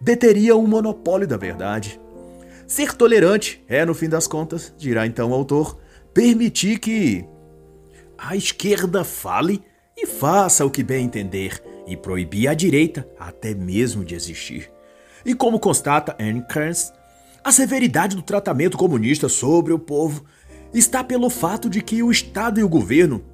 deteriam 0.00 0.62
o 0.62 0.68
monopólio 0.68 1.26
da 1.26 1.36
verdade. 1.36 1.98
Ser 2.66 2.94
tolerante 2.94 3.62
é, 3.68 3.84
no 3.84 3.94
fim 3.94 4.08
das 4.08 4.26
contas, 4.26 4.72
dirá 4.78 5.06
então 5.06 5.30
o 5.30 5.34
autor, 5.34 5.78
permitir 6.14 6.78
que 6.78 7.24
a 8.24 8.36
esquerda 8.36 9.02
fale 9.02 9.60
e 9.96 10.06
faça 10.06 10.64
o 10.64 10.70
que 10.70 10.84
bem 10.84 11.04
entender, 11.04 11.60
e 11.86 11.96
proibir 11.96 12.46
a 12.46 12.54
direita 12.54 13.06
até 13.18 13.52
mesmo 13.52 14.04
de 14.04 14.14
existir. 14.14 14.70
E 15.24 15.34
como 15.34 15.58
constata 15.58 16.16
Anne 16.20 16.44
Kearns, 16.46 16.92
a 17.42 17.50
severidade 17.50 18.14
do 18.14 18.22
tratamento 18.22 18.78
comunista 18.78 19.28
sobre 19.28 19.72
o 19.72 19.78
povo 19.78 20.24
está 20.72 21.02
pelo 21.02 21.28
fato 21.28 21.68
de 21.68 21.82
que 21.82 22.02
o 22.02 22.12
Estado 22.12 22.60
e 22.60 22.62
o 22.62 22.68
governo 22.68 23.24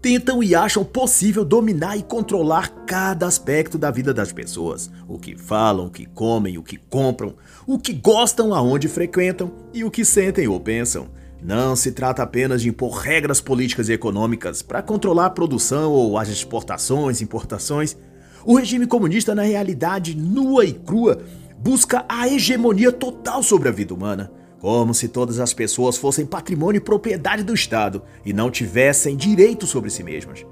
tentam 0.00 0.42
e 0.42 0.54
acham 0.54 0.84
possível 0.84 1.44
dominar 1.44 1.96
e 1.96 2.02
controlar 2.02 2.68
cada 2.86 3.26
aspecto 3.26 3.76
da 3.76 3.90
vida 3.90 4.14
das 4.14 4.32
pessoas. 4.32 4.88
O 5.08 5.18
que 5.18 5.36
falam, 5.36 5.86
o 5.86 5.90
que 5.90 6.06
comem, 6.06 6.58
o 6.58 6.62
que 6.62 6.76
compram, 6.76 7.34
o 7.66 7.78
que 7.78 7.92
gostam, 7.92 8.54
aonde 8.54 8.88
frequentam 8.88 9.52
e 9.74 9.82
o 9.82 9.90
que 9.90 10.04
sentem 10.04 10.46
ou 10.46 10.60
pensam. 10.60 11.08
Não 11.44 11.74
se 11.74 11.90
trata 11.90 12.22
apenas 12.22 12.62
de 12.62 12.68
impor 12.68 12.98
regras 12.98 13.40
políticas 13.40 13.88
e 13.88 13.92
econômicas 13.92 14.62
para 14.62 14.80
controlar 14.80 15.26
a 15.26 15.30
produção 15.30 15.90
ou 15.90 16.16
as 16.16 16.28
exportações 16.28 17.20
importações. 17.20 17.96
O 18.44 18.56
regime 18.56 18.86
comunista, 18.86 19.34
na 19.34 19.42
realidade 19.42 20.16
nua 20.16 20.64
e 20.64 20.72
crua, 20.72 21.18
busca 21.58 22.04
a 22.08 22.28
hegemonia 22.28 22.92
total 22.92 23.42
sobre 23.42 23.68
a 23.68 23.72
vida 23.72 23.92
humana, 23.92 24.30
como 24.60 24.94
se 24.94 25.08
todas 25.08 25.40
as 25.40 25.52
pessoas 25.52 25.96
fossem 25.96 26.24
patrimônio 26.24 26.78
e 26.78 26.84
propriedade 26.84 27.42
do 27.42 27.54
Estado 27.54 28.02
e 28.24 28.32
não 28.32 28.48
tivessem 28.48 29.16
direito 29.16 29.66
sobre 29.66 29.90
si 29.90 30.04
mesmas. 30.04 30.46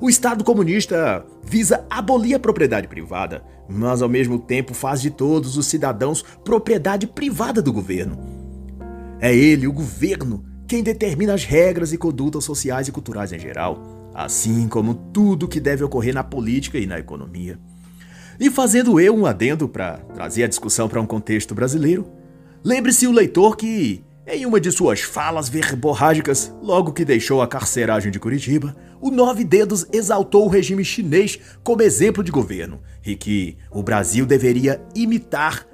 O 0.00 0.08
Estado 0.08 0.42
comunista 0.42 1.22
visa 1.44 1.84
abolir 1.90 2.34
a 2.34 2.40
propriedade 2.40 2.88
privada, 2.88 3.44
mas 3.68 4.00
ao 4.00 4.08
mesmo 4.08 4.38
tempo 4.38 4.72
faz 4.72 5.02
de 5.02 5.10
todos 5.10 5.58
os 5.58 5.66
cidadãos 5.66 6.24
propriedade 6.42 7.06
privada 7.06 7.60
do 7.60 7.72
governo. 7.72 8.39
É 9.20 9.34
ele, 9.34 9.66
o 9.66 9.72
governo, 9.72 10.44
quem 10.66 10.82
determina 10.82 11.34
as 11.34 11.44
regras 11.44 11.92
e 11.92 11.98
condutas 11.98 12.42
sociais 12.42 12.88
e 12.88 12.92
culturais 12.92 13.32
em 13.32 13.38
geral. 13.38 14.00
assim 14.14 14.68
como 14.68 14.94
tudo 14.94 15.48
que 15.48 15.60
deve 15.60 15.84
ocorrer 15.84 16.14
na 16.14 16.24
política 16.24 16.78
e 16.78 16.86
na 16.86 16.98
economia. 16.98 17.58
E 18.38 18.50
fazendo 18.50 18.98
eu 18.98 19.14
um 19.14 19.26
adendo 19.26 19.68
para 19.68 19.98
trazer 20.14 20.44
a 20.44 20.48
discussão 20.48 20.88
para 20.88 21.00
um 21.00 21.06
contexto 21.06 21.54
brasileiro, 21.54 22.06
lembre-se 22.64 23.06
o 23.06 23.12
leitor 23.12 23.56
que, 23.56 24.02
em 24.26 24.46
uma 24.46 24.60
de 24.60 24.72
suas 24.72 25.00
falas 25.00 25.48
verborrágicas, 25.48 26.52
logo 26.62 26.92
que 26.92 27.04
deixou 27.04 27.42
a 27.42 27.46
carceragem 27.46 28.10
de 28.10 28.18
Curitiba, 28.18 28.74
o 29.00 29.10
Nove 29.10 29.44
Dedos 29.44 29.86
exaltou 29.92 30.46
o 30.46 30.48
regime 30.48 30.84
chinês 30.84 31.38
como 31.62 31.82
exemplo 31.82 32.24
de 32.24 32.32
governo 32.32 32.80
e 33.04 33.14
que 33.14 33.56
o 33.70 33.82
Brasil 33.82 34.26
deveria 34.26 34.82
imitar. 34.94 35.66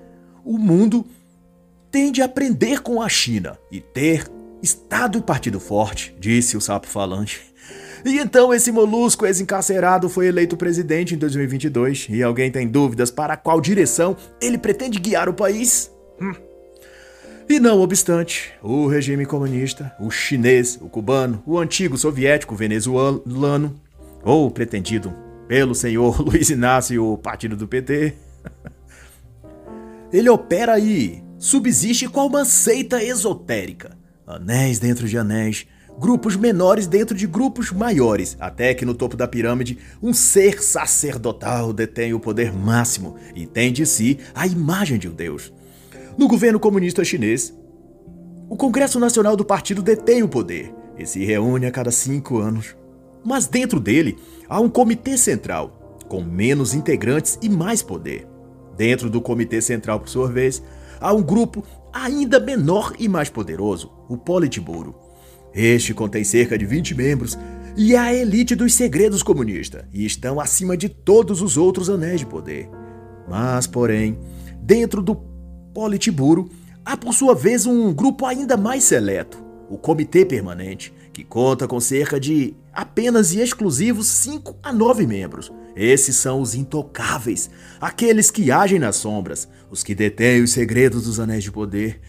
O 0.45 0.59
mundo 0.59 1.05
tende 1.91 2.23
a 2.23 2.27
aprender 2.27 2.81
com 2.83 3.01
a 3.01 3.09
China 3.09 3.59
e 3.71 3.81
ter 3.81 4.27
Estado 4.63 5.19
e 5.19 5.23
partido 5.23 5.61
forte, 5.61 6.15
disse 6.19 6.57
o 6.57 6.61
sapo 6.61 6.87
falante. 6.87 7.41
E 8.05 8.19
então 8.19 8.53
esse 8.55 8.73
molusco 8.73 9.27
ex-encarcerado 9.27 10.09
foi 10.09 10.27
eleito 10.27 10.57
presidente 10.57 11.15
em 11.15 11.19
2022 11.19 12.07
e 12.11 12.23
alguém 12.23 12.51
tem 12.51 12.67
dúvidas 12.67 13.11
para 13.11 13.37
qual 13.37 13.61
direção 13.61 14.17
ele 14.41 14.59
pretende 14.59 14.99
guiar 14.99 15.29
o 15.29 15.35
país? 15.35 15.91
Hum. 16.21 16.35
E 17.49 17.61
não 17.61 17.81
obstante, 17.81 18.53
o 18.61 18.89
regime 18.89 19.25
comunista, 19.25 19.95
o 20.01 20.11
chinês, 20.11 20.79
o 20.81 20.89
cubano, 20.89 21.43
o 21.47 21.59
antigo 21.59 21.97
soviético 21.97 22.57
venezuelano, 22.57 23.81
ou 24.25 24.51
pretendido 24.51 25.15
pelo 25.47 25.75
senhor 25.75 26.21
Luiz 26.23 26.51
Inácio 26.51 27.05
o 27.05 27.17
partido 27.17 27.57
do 27.57 27.69
PT, 27.69 28.15
ele 30.13 30.29
opera 30.29 30.77
e 30.79 31.23
subsiste 31.39 32.09
qual 32.09 32.27
uma 32.27 32.45
seita 32.45 33.03
esotérica. 33.03 33.97
Anéis 34.27 34.79
dentro 34.79 35.07
de 35.09 35.17
anéis, 35.17 35.67
grupos 35.99 36.37
menores 36.37 36.87
dentro 36.87 37.17
de 37.17 37.27
grupos 37.27 37.71
maiores, 37.71 38.37
até 38.41 38.75
que 38.75 38.85
no 38.85 38.95
topo 38.95 39.17
da 39.17 39.29
pirâmide, 39.29 39.79
um 40.03 40.13
ser 40.13 40.63
sacerdotal 40.63 41.73
detém 41.73 42.13
o 42.13 42.21
poder 42.21 42.53
máximo 42.53 43.17
e 43.35 43.47
tem 43.47 43.73
de 43.73 43.87
si 43.87 44.19
a 44.35 44.47
imagem 44.47 44.99
de 44.99 45.09
um 45.09 45.13
deus. 45.13 45.53
No 46.19 46.29
governo 46.29 46.59
comunista 46.59 47.05
chinês, 47.05 47.55
o 48.49 48.57
Congresso 48.57 49.01
Nacional 49.01 49.37
do 49.37 49.45
Partido 49.45 49.83
detém 49.83 50.23
o 50.23 50.29
poder 50.29 50.73
e 50.99 51.05
se 51.05 51.25
reúne 51.25 51.67
a 51.67 51.71
cada 51.71 51.91
cinco 51.91 52.39
anos. 52.39 52.77
Mas 53.25 53.47
dentro 53.47 53.81
dele 53.81 54.17
há 54.49 54.61
um 54.61 54.69
comitê 54.69 55.19
central, 55.19 55.99
com 56.09 56.23
menos 56.23 56.75
integrantes 56.75 57.39
e 57.43 57.49
mais 57.49 57.83
poder. 57.83 58.27
Dentro 58.77 59.11
do 59.11 59.21
comitê 59.21 59.61
central, 59.61 59.99
por 59.99 60.09
sua 60.09 60.31
vez, 60.31 60.63
há 61.01 61.13
um 61.13 61.23
grupo 61.23 61.65
ainda 61.93 62.39
menor 62.39 62.95
e 62.99 63.09
mais 63.09 63.29
poderoso, 63.29 63.91
o 64.09 64.17
Politburo 64.17 65.07
este 65.57 65.95
contém 65.95 66.23
cerca 66.23 66.59
de 66.59 66.67
20 66.67 66.95
membros 66.95 67.39
e 67.79 67.95
é 67.95 67.99
a 67.99 68.15
elite 68.15 68.55
dos 68.55 68.75
segredos 68.75 69.23
comunista 69.23 69.89
e 69.91 70.05
estão 70.05 70.39
acima 70.39 70.77
de 70.77 70.91
todos 70.91 71.41
os 71.41 71.57
outros 71.57 71.89
anéis 71.89 72.21
de 72.21 72.27
poder. 72.27 72.69
Mas, 73.27 73.67
porém, 73.67 74.19
dentro 74.61 75.01
do 75.01 75.17
Politburo 75.73 76.51
há 76.85 76.95
por 76.95 77.15
sua 77.15 77.35
vez 77.35 77.65
um 77.65 77.91
grupo 77.91 78.27
ainda 78.27 78.55
mais 78.55 78.85
seleto, 78.85 79.43
o 79.71 79.79
Comitê 79.79 80.27
Permanente, 80.27 80.93
que 81.17 81.25
conta 81.25 81.67
com 81.67 81.81
cerca 81.81 82.21
de 82.21 82.55
apenas 82.75 83.33
e 83.33 83.41
exclusivos 83.41 84.07
5 84.07 84.59
a 84.63 84.71
9 84.71 85.07
membros. 85.07 85.51
Esses 85.75 86.15
são 86.17 86.43
os 86.43 86.55
intocáveis, 86.55 87.49
aqueles 87.81 88.31
que 88.31 88.51
agem 88.51 88.79
nas 88.79 88.97
sombras, 88.97 89.49
os 89.71 89.83
que 89.83 89.95
detêm 89.95 90.43
os 90.43 90.53
segredos 90.53 91.05
dos 91.05 91.19
anéis 91.19 91.43
de 91.43 91.51
poder 91.51 92.03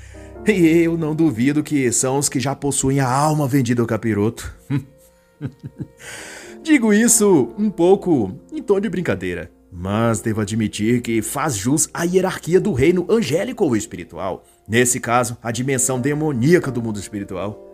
e 0.45 0.83
eu 0.83 0.97
não 0.97 1.15
duvido 1.15 1.63
que 1.63 1.89
são 1.89 2.17
os 2.17 2.27
que 2.27 2.37
já 2.37 2.53
possuem 2.53 2.99
a 2.99 3.09
alma 3.09 3.47
vendida 3.47 3.81
ao 3.81 3.87
capiroto. 3.87 4.53
Digo 6.61 6.91
isso 6.91 7.53
um 7.57 7.69
pouco 7.69 8.37
em 8.51 8.61
tom 8.61 8.77
de 8.77 8.89
brincadeira, 8.89 9.49
mas 9.71 10.19
devo 10.19 10.41
admitir 10.41 10.99
que 10.99 11.21
faz 11.21 11.55
jus 11.55 11.89
à 11.93 12.03
hierarquia 12.03 12.59
do 12.59 12.73
reino 12.73 13.07
angélico 13.09 13.63
ou 13.63 13.74
espiritual, 13.74 14.43
nesse 14.67 15.00
caso, 15.00 15.37
a 15.41 15.50
dimensão 15.50 15.98
demoníaca 15.98 16.70
do 16.70 16.81
mundo 16.81 17.00
espiritual. 17.00 17.67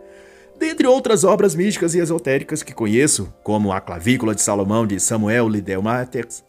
Dentre 0.63 0.88
outras 0.88 1.26
obras 1.26 1.56
místicas 1.56 1.93
e 1.93 1.99
esotéricas 1.99 2.63
que 2.63 2.73
conheço, 2.73 3.28
como 3.43 3.73
A 3.73 3.82
Clavícula 3.82 4.34
de 4.34 4.41
Salomão 4.41 4.88
de 4.88 4.97
Samuel 4.97 5.49
Liddell 5.49 5.82
Matthews, 5.82 6.41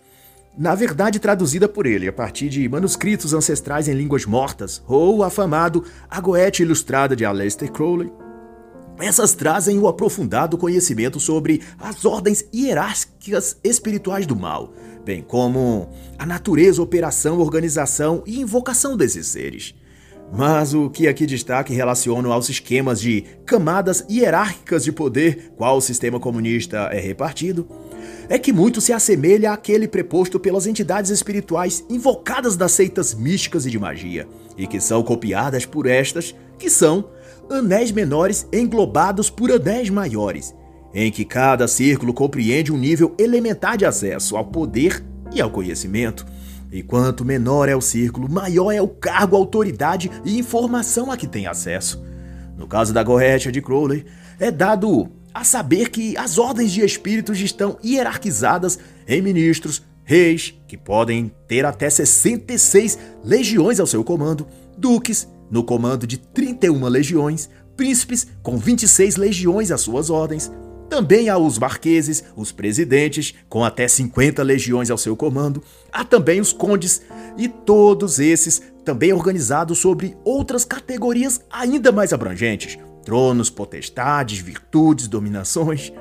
na 0.57 0.72
verdade 0.77 1.18
traduzida 1.18 1.68
por 1.68 1.85
ele 1.85 2.07
a 2.07 2.12
partir 2.12 2.48
de 2.48 2.68
manuscritos 2.68 3.35
ancestrais 3.35 3.88
em 3.88 3.92
línguas 3.92 4.24
mortas, 4.24 4.81
ou 4.87 5.16
o 5.16 5.24
afamado 5.24 5.85
A 6.09 6.20
Goethe 6.20 6.62
Ilustrada 6.62 7.16
de 7.16 7.24
Aleister 7.24 7.72
Crowley. 7.72 8.12
Essas 9.00 9.35
trazem 9.35 9.81
o 9.81 9.88
aprofundado 9.88 10.57
conhecimento 10.57 11.18
sobre 11.18 11.61
as 11.77 12.05
ordens 12.05 12.44
hierárquicas 12.55 13.59
espirituais 13.64 14.29
do 14.29 14.37
mal, 14.37 14.72
bem 15.05 15.22
como 15.22 15.88
a 16.16 16.24
natureza, 16.24 16.81
operação, 16.81 17.40
organização 17.40 18.22
e 18.24 18.40
invocação 18.40 18.96
desses 18.96 19.27
seres. 19.27 19.74
Mas 20.33 20.75
o 20.75 20.91
que 20.91 21.07
aqui 21.07 21.27
destaque 21.27 21.73
relaciona 21.73 22.29
aos 22.33 22.49
esquemas 22.49 23.01
de 23.01 23.25
camadas 23.47 24.05
hierárquicas 24.11 24.85
de 24.85 24.91
poder, 24.91 25.53
qual 25.57 25.77
o 25.77 25.81
sistema 25.81 26.19
comunista 26.19 26.89
é 26.93 26.99
repartido, 26.99 27.69
é 28.29 28.39
que 28.39 28.53
muito 28.53 28.81
se 28.81 28.93
assemelha 28.93 29.53
àquele 29.53 29.87
preposto 29.87 30.41
pelas 30.41 30.67
entidades 30.67 31.11
espirituais 31.11 31.85
invocadas 31.89 32.57
das 32.57 32.73
seitas 32.73 33.15
místicas 33.15 33.67
e 33.67 33.71
de 33.71 33.79
magia, 33.79 34.27
e 34.57 34.67
que 34.67 34.81
são 34.81 35.03
copiadas 35.03 35.67
por 35.67 35.87
estas, 35.87 36.35
que 36.59 36.71
são 36.71 37.11
anéis 37.51 37.93
menores 37.93 38.47
englobados 38.53 39.29
por 39.29 39.53
anéis 39.53 39.91
maiores, 39.91 40.55
em 40.93 41.11
que 41.11 41.25
cada 41.25 41.69
círculo 41.69 42.15
compreende 42.15 42.73
um 42.73 42.79
nível 42.79 43.15
elementar 43.19 43.77
de 43.77 43.85
acesso 43.85 44.37
ao 44.37 44.45
poder 44.45 45.05
e 45.33 45.41
ao 45.41 45.51
conhecimento. 45.51 46.25
E 46.75 46.83
quanto 46.83 47.25
menor 47.25 47.69
é 47.69 47.77
o 47.77 47.81
círculo, 47.81 48.29
maior 48.29 48.73
é 48.73 48.83
o 48.83 48.89
cargo, 48.89 49.37
autoridade 49.37 50.11
e 50.25 50.37
informação 50.37 51.09
a 51.09 51.17
que 51.17 51.29
tem 51.29 51.47
acesso. 51.47 52.05
No 52.59 52.67
caso 52.67 52.93
da 52.93 53.01
Goretia 53.01 53.53
de 53.53 53.63
Crowley, 53.63 54.05
é 54.41 54.51
dado 54.51 55.09
a 55.33 55.45
saber 55.45 55.91
que 55.91 56.17
as 56.17 56.37
ordens 56.37 56.73
de 56.73 56.85
espíritos 56.85 57.41
estão 57.41 57.79
hierarquizadas 57.85 58.77
em 59.07 59.23
ministros, 59.23 59.85
reis, 60.03 60.53
que 60.67 60.77
podem 60.77 61.31
ter 61.47 61.65
até 61.65 61.89
66 61.89 62.99
legiões 63.23 63.79
ao 63.79 63.87
seu 63.87 64.03
comando, 64.03 64.45
duques, 64.77 65.29
no 65.49 65.63
comando 65.63 66.09
de 66.09 66.19
31 66.19 66.89
legiões, 66.89 67.49
príncipes, 67.77 68.27
com 68.43 68.59
26 68.59 69.15
legiões 69.15 69.71
às 69.71 69.81
suas 69.81 70.11
ordens. 70.11 70.51
Também 70.95 71.29
há 71.29 71.37
os 71.37 71.59
marqueses, 71.59 72.23
os 72.37 72.53
presidentes, 72.53 73.35
com 73.49 73.65
até 73.65 73.89
50 73.89 74.41
legiões 74.45 74.93
ao 74.93 74.97
seu 74.97 75.17
comando. 75.17 75.61
Há 75.93 76.05
também 76.05 76.41
os 76.41 76.53
condes, 76.53 77.03
e 77.37 77.49
todos 77.49 78.21
esses 78.21 78.63
também 78.85 79.13
organizados 79.13 79.79
sobre 79.79 80.17
outras 80.25 80.65
categorias 80.65 81.41
ainda 81.51 81.91
mais 81.91 82.13
abrangentes, 82.13 82.79
tronos, 83.05 83.51
potestades, 83.51 84.39
virtudes, 84.39 85.09
dominações. 85.09 85.93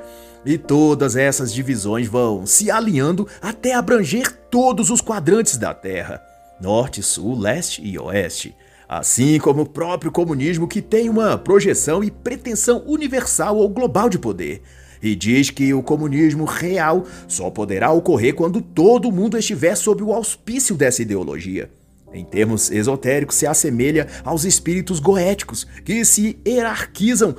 E 0.45 0.59
todas 0.59 1.15
essas 1.15 1.51
divisões 1.51 2.05
vão 2.05 2.45
se 2.45 2.69
alinhando 2.69 3.27
até 3.41 3.73
abranger 3.73 4.31
todos 4.51 4.91
os 4.91 5.01
quadrantes 5.01 5.57
da 5.57 5.73
Terra: 5.73 6.21
norte, 6.61 7.01
sul, 7.01 7.35
leste 7.35 7.81
e 7.83 7.97
oeste. 7.97 8.55
Assim 8.87 9.39
como 9.39 9.63
o 9.63 9.67
próprio 9.67 10.11
comunismo, 10.11 10.67
que 10.67 10.83
tem 10.83 11.09
uma 11.09 11.35
projeção 11.35 12.03
e 12.03 12.11
pretensão 12.11 12.83
universal 12.85 13.57
ou 13.57 13.67
global 13.67 14.07
de 14.07 14.19
poder. 14.19 14.61
E 15.03 15.17
diz 15.17 15.49
que 15.49 15.73
o 15.73 15.83
comunismo 15.83 16.45
real 16.45 17.05
só 17.27 17.49
poderá 17.49 17.91
ocorrer 17.91 18.33
quando 18.33 18.61
todo 18.61 19.11
mundo 19.11 19.37
estiver 19.37 19.75
sob 19.75 20.01
o 20.01 20.13
auspício 20.13 20.77
dessa 20.77 21.01
ideologia. 21.01 21.69
Em 22.13 22.23
termos 22.23 22.71
esotéricos, 22.71 23.35
se 23.35 23.45
assemelha 23.45 24.07
aos 24.23 24.45
espíritos 24.45 25.01
goéticos, 25.01 25.67
que 25.83 26.05
se 26.05 26.39
hierarquizam 26.47 27.35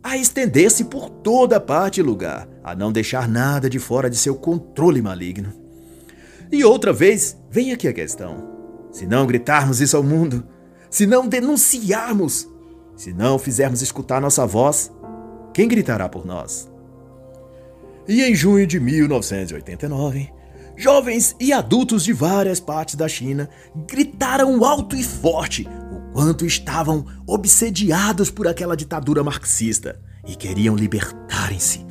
a 0.00 0.16
estender-se 0.16 0.84
por 0.84 1.10
toda 1.10 1.58
parte 1.58 1.98
e 1.98 2.04
lugar, 2.04 2.48
a 2.62 2.72
não 2.72 2.92
deixar 2.92 3.26
nada 3.26 3.68
de 3.68 3.80
fora 3.80 4.08
de 4.08 4.16
seu 4.16 4.36
controle 4.36 5.02
maligno. 5.02 5.52
E 6.52 6.64
outra 6.64 6.92
vez, 6.92 7.36
vem 7.50 7.72
aqui 7.72 7.88
a 7.88 7.92
questão: 7.92 8.48
se 8.92 9.08
não 9.08 9.26
gritarmos 9.26 9.80
isso 9.80 9.96
ao 9.96 10.04
mundo, 10.04 10.46
se 10.88 11.04
não 11.04 11.26
denunciarmos, 11.26 12.48
se 12.94 13.12
não 13.12 13.40
fizermos 13.40 13.82
escutar 13.82 14.20
nossa 14.20 14.46
voz, 14.46 14.92
quem 15.52 15.66
gritará 15.66 16.08
por 16.08 16.24
nós? 16.24 16.70
E 18.08 18.22
em 18.22 18.34
junho 18.34 18.66
de 18.66 18.80
1989, 18.80 20.38
Jovens 20.78 21.34
e 21.40 21.52
adultos 21.52 22.04
de 22.04 22.12
várias 22.12 22.60
partes 22.60 22.94
da 22.94 23.08
China 23.08 23.50
gritaram 23.88 24.64
alto 24.64 24.94
e 24.94 25.02
forte 25.02 25.68
o 25.92 26.12
quanto 26.12 26.46
estavam 26.46 27.04
obsediados 27.26 28.30
por 28.30 28.46
aquela 28.46 28.76
ditadura 28.76 29.24
marxista 29.24 30.00
e 30.24 30.36
queriam 30.36 30.76
libertarem-se. 30.76 31.84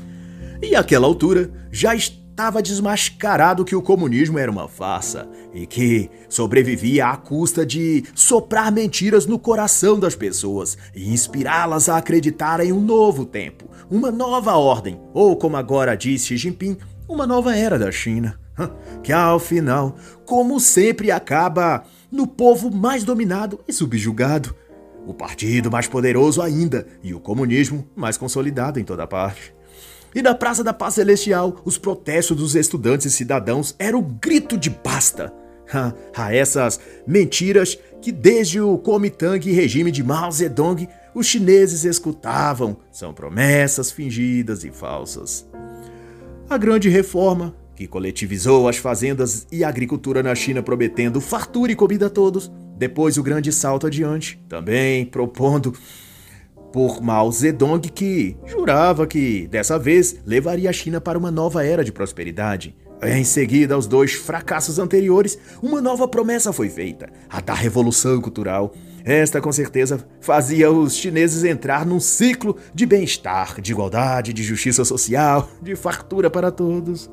E 0.62 0.74
àquela 0.74 1.06
altura 1.06 1.52
já 1.70 1.94
estava 2.38 2.62
desmascarado 2.62 3.65
que 3.65 3.76
o 3.76 3.82
comunismo 3.82 4.38
era 4.38 4.52
uma 4.52 4.67
farsa 4.67 5.28
e 5.52 5.65
que 5.65 6.08
sobrevivia 6.30 7.08
à 7.08 7.17
custa 7.17 7.65
de 7.65 8.04
soprar 8.13 8.71
mentiras 8.71 9.26
no 9.26 9.39
coração 9.39 10.00
das 10.00 10.13
pessoas 10.13 10.78
e 10.93 11.12
inspirá-las 11.12 11.89
a 11.89 11.97
acreditar 11.97 12.60
em 12.60 12.71
um 12.71 12.80
novo 12.80 13.26
tempo, 13.26 13.67
uma 13.89 14.12
nova 14.12 14.56
ordem, 14.56 15.02
ou 15.15 15.36
como 15.36 15.58
agora 15.58 15.97
diz 15.97 16.28
Xi 16.28 16.38
Jinping, 16.38 16.78
uma 17.10 17.26
nova 17.26 17.56
era 17.58 17.80
da 17.80 17.91
China, 17.91 18.39
que 19.02 19.12
ao 19.12 19.39
final, 19.39 19.95
como 20.23 20.60
sempre, 20.60 21.10
acaba 21.10 21.86
no 22.12 22.28
povo 22.28 22.69
mais 22.69 23.04
dominado 23.04 23.62
e 23.67 23.73
subjugado, 23.73 24.56
o 25.08 25.13
partido 25.13 25.71
mais 25.71 25.88
poderoso 25.88 26.39
ainda 26.39 26.86
e 27.02 27.15
o 27.15 27.19
comunismo 27.19 27.89
mais 27.95 28.15
consolidado 28.15 28.80
em 28.80 28.84
toda 28.84 29.08
parte. 29.08 29.57
E 30.15 30.22
na 30.22 30.34
Praça 30.34 30.63
da 30.63 30.74
Paz 30.74 30.96
Celestial, 30.96 31.62
os 31.65 31.78
protestos 31.78 32.38
dos 32.38 32.56
estudantes 32.56 33.06
e 33.06 33.12
cidadãos 33.12 33.76
eram 33.78 34.00
o 34.00 34.04
grito 34.04 34.58
de 34.58 34.70
basta 34.70 35.34
a 36.15 36.34
essas 36.34 36.80
mentiras 37.06 37.78
que 38.02 38.12
desde 38.12 38.62
o 38.62 38.78
Kuomintang 38.78 39.52
regime 39.52 39.91
de 39.91 40.04
Mao 40.04 40.32
Zedong 40.32 40.88
os 41.13 41.28
chineses 41.28 41.84
escutavam. 41.84 42.78
São 42.91 43.13
promessas 43.13 43.91
fingidas 43.91 44.63
e 44.63 44.72
falsas. 44.72 45.46
A 46.50 46.58
grande 46.58 46.88
reforma, 46.88 47.54
que 47.76 47.88
coletivizou 47.88 48.70
as 48.70 48.78
fazendas 48.78 49.46
e 49.52 49.63
a 49.63 49.70
agricultura 49.70 50.24
na 50.24 50.34
China 50.34 50.63
prometendo 50.63 51.20
fartura 51.20 51.72
e 51.72 51.76
comida 51.76 52.08
a 52.08 52.10
todos, 52.10 52.50
depois 52.78 53.17
o 53.17 53.24
grande 53.24 53.52
salto 53.52 53.88
adiante, 53.88 54.41
também 54.48 55.06
propondo 55.06 55.74
por 56.72 57.02
Mao 57.02 57.32
Zedong 57.32 57.90
que 57.90 58.38
jurava 58.46 59.08
que, 59.08 59.48
dessa 59.48 59.80
vez, 59.80 60.18
levaria 60.26 60.70
a 60.70 60.74
China 60.74 61.02
para 61.02 61.18
uma 61.18 61.32
nova 61.32 61.66
era 61.66 61.84
de 61.84 61.92
prosperidade. 61.92 62.76
Em 63.04 63.24
seguida 63.24 63.76
aos 63.76 63.86
dois 63.86 64.14
fracassos 64.14 64.80
anteriores, 64.80 65.38
uma 65.62 65.80
nova 65.80 66.08
promessa 66.08 66.52
foi 66.52 66.68
feita, 66.68 67.10
a 67.30 67.40
da 67.40 67.54
Revolução 67.54 68.20
Cultural. 68.20 68.74
Esta, 69.06 69.40
com 69.40 69.52
certeza, 69.52 70.06
fazia 70.20 70.72
os 70.72 70.96
chineses 70.96 71.44
entrar 71.44 71.86
num 71.86 72.00
ciclo 72.00 72.58
de 72.74 72.86
bem-estar, 72.86 73.62
de 73.62 73.72
igualdade, 73.72 74.34
de 74.34 74.44
justiça 74.44 74.84
social, 74.84 75.48
de 75.62 75.76
fartura 75.76 76.30
para 76.30 76.52
todos. 76.52 77.10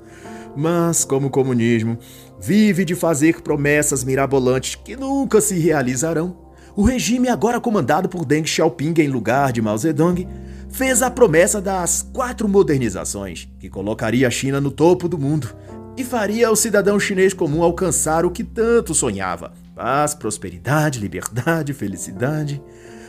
Mas, 0.57 1.05
como 1.05 1.27
o 1.27 1.31
comunismo 1.31 1.99
vive 2.41 2.85
de 2.85 2.95
fazer 2.95 3.43
promessas 3.43 4.05
mirabolantes 4.05 4.75
que 4.77 4.97
nunca 4.97 5.41
se 5.41 5.59
realizarão, 5.59 6.44
o 6.77 6.83
regime, 6.83 7.29
agora 7.29 7.61
comandado 7.61 8.09
por 8.09 8.25
Deng 8.25 8.47
Xiaoping 8.47 8.95
em 8.99 9.09
lugar 9.09 9.53
de 9.53 9.63
Mao 9.63 9.79
Zedong, 9.79 10.27
fez 10.71 11.03
a 11.03 11.11
promessa 11.11 11.61
das 11.61 12.03
quatro 12.13 12.49
modernizações, 12.49 13.49
que 13.61 13.71
colocaria 13.71 14.27
a 14.27 14.31
China 14.31 14.61
no 14.61 14.71
topo 14.71 15.09
do 15.09 15.17
mundo 15.17 15.55
e 15.97 16.03
faria 16.03 16.51
o 16.51 16.57
cidadão 16.57 16.99
chinês 16.99 17.33
comum 17.33 17.63
alcançar 17.63 18.27
o 18.27 18.31
que 18.31 18.43
tanto 18.43 18.93
sonhava: 18.95 19.53
paz, 19.75 20.15
prosperidade, 20.15 20.99
liberdade, 20.99 21.73
felicidade. 21.73 22.61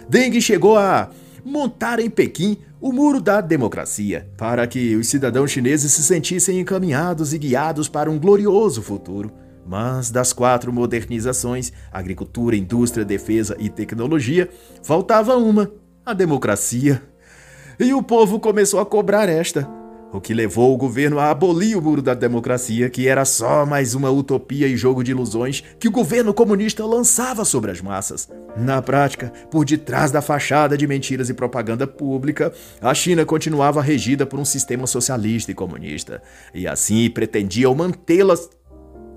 Deng 0.07 0.39
chegou 0.39 0.77
a 0.77 1.09
montar 1.43 1.99
em 1.99 2.09
Pequim 2.09 2.57
o 2.79 2.91
muro 2.91 3.19
da 3.19 3.41
democracia, 3.41 4.29
para 4.37 4.67
que 4.67 4.95
os 4.95 5.07
cidadãos 5.07 5.49
chineses 5.49 5.91
se 5.91 6.03
sentissem 6.03 6.59
encaminhados 6.59 7.33
e 7.33 7.39
guiados 7.39 7.89
para 7.89 8.11
um 8.11 8.19
glorioso 8.19 8.83
futuro. 8.83 9.31
Mas 9.65 10.11
das 10.11 10.31
quatro 10.31 10.71
modernizações 10.71 11.73
agricultura, 11.91 12.55
indústria, 12.55 13.03
defesa 13.03 13.55
e 13.59 13.69
tecnologia 13.69 14.47
faltava 14.83 15.35
uma: 15.35 15.71
a 16.05 16.13
democracia. 16.13 17.01
E 17.79 17.93
o 17.93 18.03
povo 18.03 18.39
começou 18.39 18.79
a 18.79 18.85
cobrar 18.85 19.27
esta, 19.27 19.67
o 20.13 20.21
que 20.21 20.33
levou 20.33 20.73
o 20.73 20.77
governo 20.77 21.19
a 21.19 21.29
abolir 21.29 21.77
o 21.77 21.81
muro 21.81 22.01
da 22.01 22.13
democracia, 22.13 22.89
que 22.89 23.07
era 23.07 23.25
só 23.25 23.65
mais 23.65 23.95
uma 23.95 24.09
utopia 24.09 24.67
e 24.67 24.77
jogo 24.77 25.03
de 25.03 25.11
ilusões 25.11 25.61
que 25.77 25.87
o 25.87 25.91
governo 25.91 26.33
comunista 26.33 26.85
lançava 26.85 27.43
sobre 27.43 27.71
as 27.71 27.81
massas. 27.81 28.29
Na 28.55 28.81
prática, 28.81 29.33
por 29.51 29.65
detrás 29.65 30.11
da 30.11 30.21
fachada 30.21 30.77
de 30.77 30.87
mentiras 30.87 31.29
e 31.29 31.33
propaganda 31.33 31.85
pública, 31.85 32.53
a 32.79 32.93
China 32.93 33.25
continuava 33.25 33.81
regida 33.81 34.25
por 34.25 34.39
um 34.39 34.45
sistema 34.45 34.87
socialista 34.87 35.51
e 35.51 35.55
comunista, 35.55 36.21
e 36.53 36.65
assim 36.65 37.09
pretendiam 37.09 37.75
mantê-las 37.75 38.49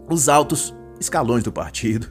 os 0.08 0.28
altos 0.28 0.74
escalões 1.00 1.42
do 1.42 1.52
partido. 1.52 2.10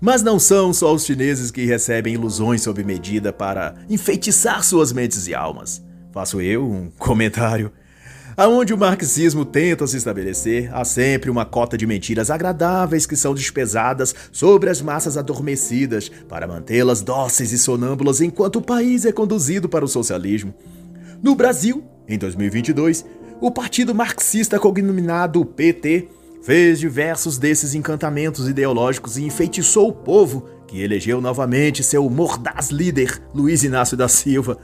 Mas 0.00 0.22
não 0.22 0.38
são 0.38 0.72
só 0.72 0.92
os 0.92 1.04
chineses 1.04 1.50
que 1.50 1.64
recebem 1.64 2.14
ilusões 2.14 2.62
sob 2.62 2.82
medida 2.82 3.32
para 3.32 3.74
enfeitiçar 3.88 4.64
suas 4.64 4.92
mentes 4.92 5.28
e 5.28 5.34
almas. 5.34 5.82
Faço 6.12 6.40
eu 6.40 6.64
um 6.64 6.90
comentário. 6.98 7.70
Aonde 8.36 8.72
o 8.72 8.78
marxismo 8.78 9.44
tenta 9.44 9.86
se 9.86 9.98
estabelecer, 9.98 10.74
há 10.74 10.84
sempre 10.84 11.30
uma 11.30 11.44
cota 11.44 11.76
de 11.76 11.86
mentiras 11.86 12.30
agradáveis 12.30 13.06
que 13.06 13.14
são 13.14 13.34
despesadas 13.34 14.14
sobre 14.32 14.70
as 14.70 14.80
massas 14.80 15.16
adormecidas 15.16 16.10
para 16.28 16.48
mantê-las 16.48 17.02
dóceis 17.02 17.52
e 17.52 17.58
sonâmbulas 17.58 18.20
enquanto 18.20 18.56
o 18.56 18.62
país 18.62 19.04
é 19.04 19.12
conduzido 19.12 19.68
para 19.68 19.84
o 19.84 19.88
socialismo. 19.88 20.54
No 21.22 21.36
Brasil, 21.36 21.84
em 22.08 22.18
2022, 22.18 23.04
o 23.40 23.50
partido 23.50 23.94
marxista 23.94 24.58
cognominado 24.58 25.44
PT 25.44 26.08
fez 26.42 26.80
diversos 26.80 27.38
desses 27.38 27.74
encantamentos 27.74 28.48
ideológicos 28.48 29.16
e 29.16 29.24
enfeitiçou 29.24 29.88
o 29.88 29.92
povo, 29.92 30.48
que 30.66 30.82
elegeu 30.82 31.20
novamente 31.20 31.82
seu 31.82 32.08
mordaz 32.10 32.70
líder, 32.70 33.22
Luiz 33.34 33.62
Inácio 33.62 33.96
da 33.96 34.08
Silva. 34.08 34.58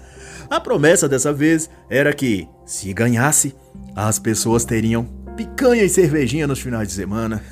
A 0.50 0.58
promessa 0.58 1.08
dessa 1.08 1.32
vez 1.32 1.70
era 1.88 2.12
que, 2.12 2.48
se 2.66 2.92
ganhasse, 2.92 3.54
as 3.94 4.18
pessoas 4.18 4.64
teriam 4.64 5.04
picanha 5.36 5.84
e 5.84 5.88
cervejinha 5.88 6.46
nos 6.46 6.58
finais 6.58 6.88
de 6.88 6.94
semana. 6.94 7.42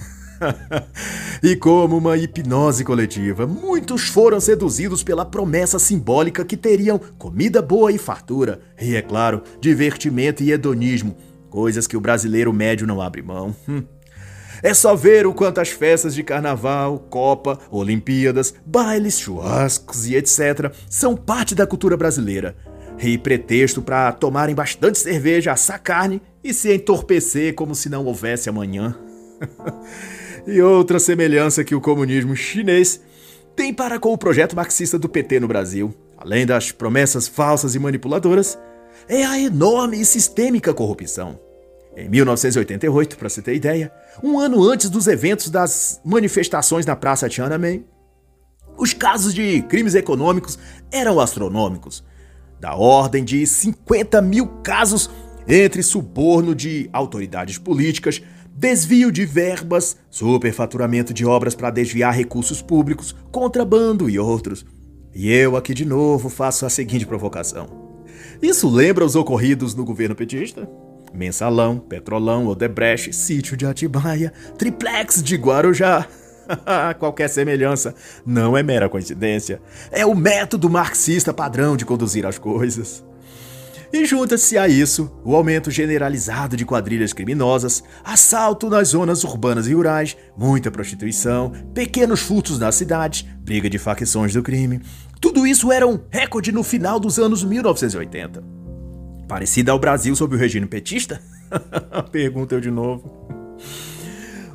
e 1.43 1.55
como 1.55 1.97
uma 1.97 2.17
hipnose 2.17 2.85
coletiva, 2.85 3.47
muitos 3.47 4.09
foram 4.09 4.41
seduzidos 4.41 5.03
pela 5.03 5.25
promessa 5.25 5.79
simbólica 5.79 6.45
que 6.45 6.57
teriam 6.57 6.99
comida 7.17 7.63
boa 7.63 7.93
e 7.93 7.99
fartura, 7.99 8.61
e, 8.81 8.97
é 8.97 9.03
claro, 9.03 9.43
divertimento 9.61 10.43
e 10.43 10.51
hedonismo, 10.51 11.17
coisas 11.49 11.87
que 11.87 11.97
o 11.97 12.01
brasileiro 12.01 12.53
médio 12.53 12.87
não 12.87 13.01
abre 13.01 13.23
mão. 13.23 13.55
É 14.63 14.73
só 14.75 14.95
ver 14.95 15.27
o 15.27 15.35
quanto 15.35 15.61
as 15.61 15.71
festas 15.71 16.15
de 16.15 16.23
carnaval, 16.23 16.99
Copa, 17.11 17.59
Olimpíadas, 17.71 18.55
bailes, 18.65 19.19
churrascos 19.19 20.07
e 20.07 20.17
etc. 20.17 20.73
são 20.89 21.17
parte 21.17 21.55
da 21.55 21.67
cultura 21.67 21.97
brasileira. 21.97 22.57
E 22.99 23.19
pretexto 23.19 23.83
para 23.83 24.11
tomarem 24.13 24.55
bastante 24.55 24.99
cerveja, 24.99 25.53
assar 25.53 25.83
carne 25.83 26.23
e 26.43 26.55
se 26.55 26.75
entorpecer 26.75 27.55
como 27.55 27.75
se 27.75 27.89
não 27.89 28.05
houvesse 28.05 28.49
amanhã. 28.49 28.97
e 30.47 30.63
outra 30.63 30.99
semelhança 30.99 31.63
que 31.63 31.75
o 31.75 31.81
comunismo 31.81 32.35
chinês 32.35 33.01
tem 33.55 33.73
para 33.73 33.99
com 33.99 34.13
o 34.13 34.19
projeto 34.19 34.57
marxista 34.57 34.99
do 34.99 35.09
PT 35.09 35.41
no 35.41 35.49
Brasil, 35.49 35.95
além 36.17 36.47
das 36.47 36.73
promessas 36.73 37.29
falsas 37.29 37.75
e 37.75 37.79
manipuladoras, 37.79 38.59
é 39.09 39.25
a 39.25 39.39
enorme 39.39 40.01
e 40.01 40.05
sistêmica 40.05 40.75
corrupção. 40.75 41.46
Em 41.97 42.11
1988, 42.11 43.17
para 43.17 43.31
se 43.31 43.41
ter 43.41 43.55
ideia, 43.55 43.91
um 44.23 44.39
ano 44.39 44.63
antes 44.63 44.91
dos 44.91 45.07
eventos 45.07 45.49
das 45.49 45.99
manifestações 46.05 46.85
na 46.85 46.95
Praça 46.95 47.27
Tiananmen, 47.27 47.87
os 48.77 48.93
casos 48.93 49.33
de 49.33 49.63
crimes 49.63 49.95
econômicos 49.95 50.59
eram 50.93 51.19
astronômicos, 51.19 52.05
da 52.61 52.75
ordem 52.75 53.25
de 53.25 53.47
50 53.47 54.21
mil 54.21 54.47
casos 54.63 55.09
entre 55.49 55.83
suborno 55.83 56.55
de 56.55 56.91
autoridades 56.93 57.57
políticas, 57.57 58.21
desvio 58.55 59.11
de 59.11 59.25
verbas, 59.25 59.97
superfaturamento 60.11 61.15
de 61.15 61.25
obras 61.25 61.55
para 61.55 61.71
desviar 61.71 62.15
recursos 62.15 62.61
públicos, 62.61 63.17
contrabando 63.33 64.11
e 64.11 64.19
outros. 64.19 64.67
E 65.15 65.33
eu 65.33 65.57
aqui 65.57 65.73
de 65.73 65.87
novo 65.87 66.29
faço 66.29 66.67
a 66.67 66.71
seguinte 66.71 67.07
provocação. 67.07 68.05
Isso 68.43 68.69
lembra 68.69 69.05
os 69.05 69.17
ocorridos 69.17 69.75
no 69.75 69.83
governo 69.83 70.15
petista? 70.15 70.69
Mensalão, 71.17 71.79
Petrolão, 71.79 72.47
Odebrecht, 72.47 73.13
Sítio 73.13 73.57
de 73.57 73.67
Atibaia, 73.67 74.33
Triplex 74.59 75.23
de 75.23 75.37
Guarujá. 75.37 76.07
Qualquer 76.99 77.29
semelhança 77.29 77.95
não 78.25 78.57
é 78.57 78.63
mera 78.63 78.89
coincidência. 78.89 79.61
É 79.91 80.05
o 80.07 80.15
método 80.15 80.71
marxista 80.71 81.33
padrão 81.33 81.77
de 81.77 81.85
conduzir 81.85 82.25
as 82.27 82.39
coisas. 82.39 83.05
E 83.93 84.05
junta-se 84.05 84.59
a 84.59 84.69
isso 84.69 85.11
o 85.25 85.35
aumento 85.35 85.71
generalizado 85.71 86.57
de 86.57 86.65
quadrilhas 86.65 87.13
criminosas, 87.13 87.83
assalto 88.05 88.69
nas 88.69 88.89
zonas 88.89 89.23
urbanas 89.23 89.69
e 89.69 89.75
rurais, 89.75 90.17
muita 90.37 90.71
prostituição, 90.71 91.53
pequenos 91.73 92.21
furtos 92.21 92.59
nas 92.59 92.75
cidades, 92.75 93.25
briga 93.39 93.71
de 93.71 93.79
facções 93.79 94.33
do 94.33 94.43
crime. 94.43 94.83
Tudo 95.21 95.47
isso 95.47 95.71
era 95.71 95.87
um 95.87 95.99
recorde 96.11 96.53
no 96.53 96.63
final 96.63 96.99
dos 96.99 97.19
anos 97.19 97.45
1980. 97.45 98.56
Parecida 99.29 99.73
ao 99.73 99.79
Brasil 99.79 100.15
sob 100.15 100.37
o 100.37 100.39
regime 100.39 100.67
petista? 100.67 101.21
Pergunta 102.13 102.55
eu 102.55 102.61
de 102.61 102.71
novo. 102.71 103.57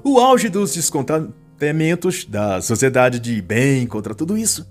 O 0.03 0.19
auge 0.19 0.49
dos 0.49 0.73
descontamentos 0.73 2.25
da 2.25 2.62
sociedade 2.62 3.19
de 3.19 3.41
bem 3.41 3.86
contra 3.86 4.15
tudo 4.15 4.38
isso 4.38 4.65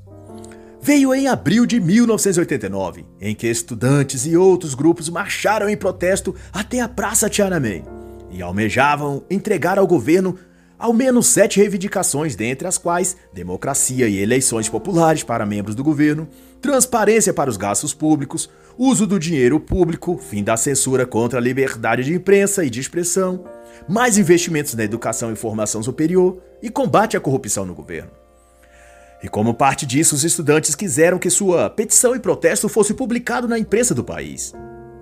veio 0.83 1.15
em 1.15 1.29
abril 1.29 1.67
de 1.67 1.79
1989, 1.79 3.05
em 3.21 3.35
que 3.35 3.47
estudantes 3.47 4.25
e 4.27 4.37
outros 4.37 4.75
grupos 4.75 5.09
marcharam 5.09 5.69
em 5.69 5.77
protesto 5.77 6.35
até 6.53 6.81
a 6.81 6.89
Praça 6.89 7.29
Tiananmen. 7.29 7.85
e 8.33 8.41
almejavam 8.41 9.25
entregar 9.29 9.77
ao 9.77 9.87
governo 9.89 10.39
ao 10.81 10.95
menos 10.95 11.27
sete 11.27 11.61
reivindicações, 11.61 12.35
dentre 12.35 12.67
as 12.67 12.79
quais 12.79 13.15
democracia 13.35 14.09
e 14.09 14.19
eleições 14.19 14.67
populares 14.67 15.23
para 15.23 15.45
membros 15.45 15.75
do 15.75 15.85
governo, 15.85 16.27
transparência 16.59 17.35
para 17.35 17.51
os 17.51 17.59
gastos 17.59 17.93
públicos, 17.93 18.49
uso 18.79 19.07
do 19.07 19.19
dinheiro 19.19 19.61
público, 19.61 20.17
fim 20.17 20.43
da 20.43 20.57
censura 20.57 21.05
contra 21.05 21.39
a 21.39 21.43
liberdade 21.43 22.03
de 22.03 22.15
imprensa 22.15 22.65
e 22.65 22.71
de 22.71 22.81
expressão, 22.81 23.45
mais 23.87 24.17
investimentos 24.17 24.75
na 24.75 24.83
educação 24.83 25.31
e 25.31 25.37
formação 25.37 25.83
superior 25.83 26.39
e 26.63 26.71
combate 26.71 27.15
à 27.15 27.21
corrupção 27.21 27.67
no 27.67 27.75
governo. 27.75 28.11
E 29.23 29.29
como 29.29 29.53
parte 29.53 29.85
disso, 29.85 30.15
os 30.15 30.25
estudantes 30.25 30.75
quiseram 30.75 31.19
que 31.19 31.29
sua 31.29 31.69
petição 31.69 32.17
e 32.17 32.19
protesto 32.19 32.71
fosse 32.71 32.95
publicado 32.95 33.47
na 33.47 33.59
imprensa 33.59 33.95
do 33.95 34.03
país. 34.03 34.55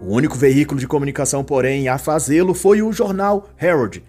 O 0.03 0.13
único 0.13 0.37
veículo 0.37 0.81
de 0.81 0.89
comunicação, 0.89 1.45
porém, 1.45 1.87
a 1.87 1.99
fazê-lo 1.99 2.53
foi 2.53 2.83
o 2.83 2.93
jornal 2.93 3.49
Herald, 3.61 4.03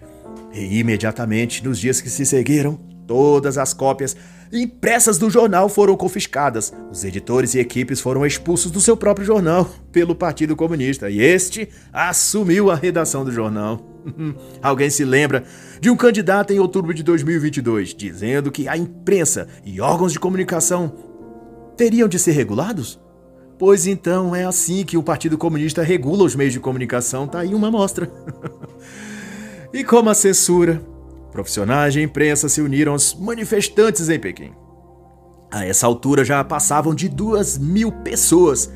e 0.52 0.78
imediatamente, 0.78 1.64
nos 1.64 1.78
dias 1.78 2.00
que 2.00 2.10
se 2.10 2.26
seguiram, 2.26 2.78
todas 3.06 3.58
as 3.58 3.72
cópias 3.72 4.16
impressas 4.52 5.16
do 5.16 5.30
jornal 5.30 5.68
foram 5.68 5.96
confiscadas. 5.96 6.72
Os 6.90 7.04
editores 7.04 7.54
e 7.54 7.60
equipes 7.60 8.00
foram 8.00 8.26
expulsos 8.26 8.70
do 8.70 8.80
seu 8.80 8.96
próprio 8.96 9.26
jornal 9.26 9.68
pelo 9.92 10.14
Partido 10.14 10.56
Comunista 10.56 11.08
e 11.08 11.20
este 11.20 11.68
assumiu 11.92 12.70
a 12.70 12.74
redação 12.74 13.24
do 13.24 13.32
jornal. 13.32 13.80
Alguém 14.62 14.90
se 14.90 15.04
lembra 15.04 15.44
de 15.80 15.90
um 15.90 15.96
candidato 15.96 16.52
em 16.52 16.58
outubro 16.58 16.92
de 16.92 17.02
2022 17.02 17.94
dizendo 17.94 18.50
que 18.50 18.66
a 18.66 18.76
imprensa 18.76 19.46
e 19.64 19.80
órgãos 19.80 20.12
de 20.12 20.18
comunicação 20.18 20.92
teriam 21.76 22.08
de 22.08 22.18
ser 22.18 22.32
regulados? 22.32 23.00
Pois 23.58 23.86
então 23.86 24.34
é 24.34 24.44
assim 24.44 24.84
que 24.84 24.96
o 24.96 25.02
Partido 25.02 25.36
Comunista 25.36 25.82
regula 25.82 26.24
os 26.24 26.34
meios 26.34 26.54
de 26.54 26.60
comunicação, 26.60 27.26
tá 27.26 27.40
aí 27.40 27.54
uma 27.54 27.68
amostra. 27.68 28.10
E 29.72 29.84
como 29.84 30.10
a 30.10 30.14
censura, 30.14 30.82
profissionais 31.30 31.94
de 31.94 32.02
imprensa 32.02 32.48
se 32.48 32.60
uniram 32.60 32.92
aos 32.92 33.14
manifestantes 33.14 34.08
em 34.08 34.18
Pequim. 34.18 34.52
A 35.48 35.64
essa 35.64 35.86
altura 35.86 36.24
já 36.24 36.42
passavam 36.42 36.92
de 36.92 37.08
duas 37.08 37.56
mil 37.56 37.92
pessoas. 37.92 38.68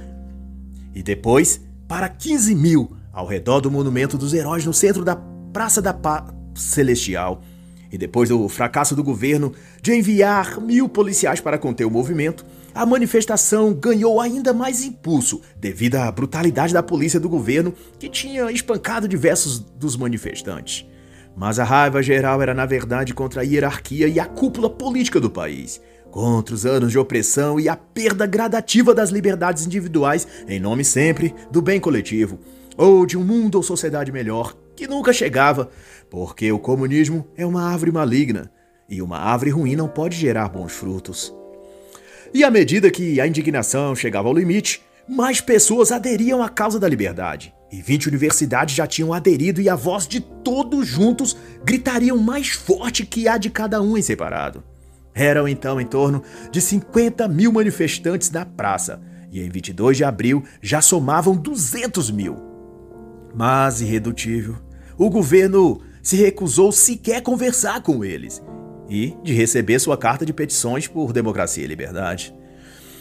E 0.94 1.02
depois, 1.02 1.60
para 1.88 2.08
15 2.08 2.54
mil, 2.54 2.96
ao 3.12 3.26
redor 3.26 3.60
do 3.60 3.72
Monumento 3.72 4.16
dos 4.16 4.32
Heróis 4.32 4.64
no 4.64 4.72
centro 4.72 5.04
da 5.04 5.16
Praça 5.52 5.82
da 5.82 5.92
Paz 5.92 6.32
Celestial. 6.54 7.42
E 7.90 7.98
depois 7.98 8.28
do 8.28 8.48
fracasso 8.48 8.94
do 8.94 9.02
governo 9.02 9.52
de 9.82 9.94
enviar 9.94 10.60
mil 10.60 10.88
policiais 10.88 11.40
para 11.40 11.58
conter 11.58 11.84
o 11.84 11.90
movimento, 11.90 12.46
a 12.74 12.84
manifestação 12.84 13.72
ganhou 13.72 14.20
ainda 14.20 14.52
mais 14.52 14.82
impulso 14.82 15.40
devido 15.56 15.94
à 15.94 16.10
brutalidade 16.10 16.74
da 16.74 16.82
polícia 16.82 17.20
do 17.20 17.28
governo 17.28 17.72
que 17.98 18.08
tinha 18.08 18.50
espancado 18.50 19.06
diversos 19.06 19.60
dos 19.60 19.96
manifestantes. 19.96 20.84
Mas 21.36 21.58
a 21.58 21.64
raiva 21.64 22.02
geral 22.02 22.42
era 22.42 22.52
na 22.52 22.66
verdade 22.66 23.14
contra 23.14 23.42
a 23.42 23.44
hierarquia 23.44 24.08
e 24.08 24.18
a 24.18 24.26
cúpula 24.26 24.68
política 24.68 25.20
do 25.20 25.30
país, 25.30 25.80
contra 26.10 26.54
os 26.54 26.66
anos 26.66 26.90
de 26.90 26.98
opressão 26.98 27.60
e 27.60 27.68
a 27.68 27.76
perda 27.76 28.26
gradativa 28.26 28.92
das 28.92 29.10
liberdades 29.10 29.66
individuais 29.66 30.26
em 30.48 30.58
nome 30.58 30.84
sempre 30.84 31.34
do 31.50 31.62
bem 31.62 31.78
coletivo, 31.78 32.38
ou 32.76 33.06
de 33.06 33.16
um 33.16 33.24
mundo 33.24 33.54
ou 33.54 33.62
sociedade 33.62 34.10
melhor 34.10 34.56
que 34.76 34.88
nunca 34.88 35.12
chegava, 35.12 35.70
porque 36.10 36.50
o 36.50 36.58
comunismo 36.58 37.26
é 37.36 37.46
uma 37.46 37.62
árvore 37.62 37.92
maligna 37.92 38.50
e 38.88 39.00
uma 39.00 39.18
árvore 39.18 39.50
ruim 39.50 39.76
não 39.76 39.88
pode 39.88 40.16
gerar 40.16 40.48
bons 40.48 40.72
frutos. 40.72 41.32
E 42.34 42.42
à 42.42 42.50
medida 42.50 42.90
que 42.90 43.20
a 43.20 43.26
indignação 43.28 43.94
chegava 43.94 44.26
ao 44.26 44.34
limite, 44.34 44.82
mais 45.08 45.40
pessoas 45.40 45.92
aderiam 45.92 46.42
à 46.42 46.48
causa 46.48 46.80
da 46.80 46.88
liberdade. 46.88 47.54
E 47.70 47.80
20 47.80 48.08
universidades 48.08 48.74
já 48.74 48.88
tinham 48.88 49.12
aderido 49.12 49.60
e 49.60 49.68
a 49.68 49.76
voz 49.76 50.04
de 50.04 50.18
todos 50.18 50.84
juntos 50.84 51.36
gritariam 51.64 52.18
mais 52.18 52.48
forte 52.48 53.06
que 53.06 53.28
a 53.28 53.38
de 53.38 53.50
cada 53.50 53.80
um 53.80 53.96
em 53.96 54.02
separado. 54.02 54.64
Eram 55.14 55.46
então 55.46 55.80
em 55.80 55.86
torno 55.86 56.24
de 56.50 56.60
50 56.60 57.28
mil 57.28 57.52
manifestantes 57.52 58.32
na 58.32 58.44
praça, 58.44 59.00
e 59.30 59.40
em 59.40 59.48
22 59.48 59.96
de 59.96 60.02
abril 60.02 60.42
já 60.60 60.80
somavam 60.80 61.36
200 61.36 62.10
mil. 62.10 62.36
Mas, 63.32 63.80
irredutível, 63.80 64.56
o 64.98 65.08
governo 65.08 65.80
se 66.02 66.16
recusou 66.16 66.72
sequer 66.72 67.22
conversar 67.22 67.80
com 67.80 68.04
eles 68.04 68.42
e 68.88 69.16
de 69.22 69.32
receber 69.32 69.78
sua 69.78 69.96
carta 69.96 70.24
de 70.24 70.32
petições 70.32 70.86
por 70.86 71.12
democracia 71.12 71.64
e 71.64 71.66
liberdade. 71.66 72.34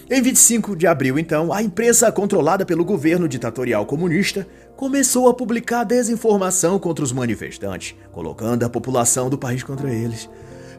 Em 0.10 0.22
25 0.22 0.76
de 0.76 0.86
abril, 0.86 1.18
então, 1.18 1.54
a 1.54 1.64
imprensa 1.64 2.12
controlada 2.12 2.66
pelo 2.66 2.84
governo 2.84 3.28
ditatorial 3.28 3.86
comunista 3.86 4.46
começou 4.76 5.30
a 5.30 5.34
publicar 5.34 5.86
desinformação 5.86 6.78
contra 6.78 7.06
os 7.06 7.12
manifestantes, 7.12 7.96
colocando 8.12 8.64
a 8.64 8.70
população 8.70 9.30
do 9.30 9.38
país 9.38 9.64
contra 9.64 9.92
eles. 9.94 10.30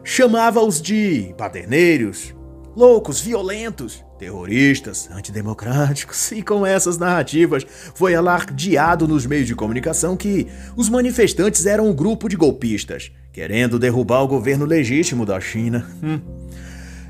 Chamava-os 0.03 0.79
de 0.79 1.33
paterneiros, 1.37 2.35
loucos, 2.75 3.21
violentos, 3.21 4.03
terroristas, 4.19 5.09
antidemocráticos, 5.11 6.31
e 6.33 6.41
com 6.41 6.65
essas 6.65 6.97
narrativas 6.97 7.65
foi 7.93 8.15
alardeado 8.15 9.07
nos 9.07 9.25
meios 9.25 9.47
de 9.47 9.55
comunicação 9.55 10.17
que 10.17 10.47
os 10.75 10.89
manifestantes 10.89 11.65
eram 11.65 11.87
um 11.89 11.93
grupo 11.93 12.27
de 12.27 12.35
golpistas 12.35 13.11
querendo 13.35 13.77
derrubar 13.77 14.21
o 14.21 14.29
governo 14.29 14.63
legítimo 14.63 15.25
da 15.25 15.41
China. 15.41 15.85
Hum. 16.01 16.21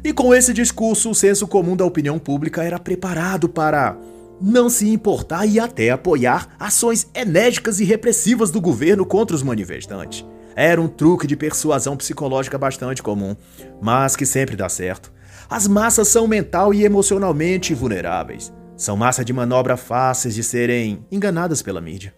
E 0.03 0.11
com 0.11 0.33
esse 0.33 0.53
discurso, 0.53 1.11
o 1.11 1.15
senso 1.15 1.47
comum 1.47 1.75
da 1.75 1.85
opinião 1.85 2.17
pública 2.17 2.63
era 2.63 2.79
preparado 2.79 3.47
para 3.47 3.95
não 4.41 4.67
se 4.67 4.89
importar 4.89 5.45
e 5.45 5.59
até 5.59 5.91
apoiar 5.91 6.55
ações 6.59 7.07
enérgicas 7.13 7.79
e 7.79 7.83
repressivas 7.83 8.49
do 8.49 8.59
governo 8.59 9.05
contra 9.05 9.35
os 9.35 9.43
manifestantes. 9.43 10.25
Era 10.55 10.81
um 10.81 10.87
truque 10.87 11.27
de 11.27 11.35
persuasão 11.35 11.95
psicológica 11.95 12.57
bastante 12.57 13.03
comum, 13.03 13.35
mas 13.79 14.15
que 14.15 14.25
sempre 14.25 14.55
dá 14.55 14.67
certo. 14.67 15.13
As 15.49 15.67
massas 15.67 16.07
são 16.07 16.27
mental 16.27 16.73
e 16.73 16.83
emocionalmente 16.83 17.73
vulneráveis. 17.73 18.51
São 18.75 18.97
massa 18.97 19.23
de 19.23 19.31
manobra 19.31 19.77
fáceis 19.77 20.33
de 20.33 20.43
serem 20.43 21.05
enganadas 21.11 21.61
pela 21.61 21.79
mídia. 21.79 22.13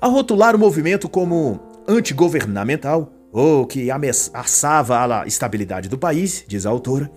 Ao 0.00 0.10
rotular 0.10 0.54
o 0.54 0.58
movimento 0.58 1.08
como 1.08 1.60
antigovernamental, 1.88 3.12
ou 3.32 3.66
que 3.66 3.90
ameaçava 3.90 5.22
a 5.22 5.26
estabilidade 5.26 5.88
do 5.88 5.98
país, 5.98 6.44
diz 6.46 6.66
a 6.66 6.70
autora, 6.70 7.10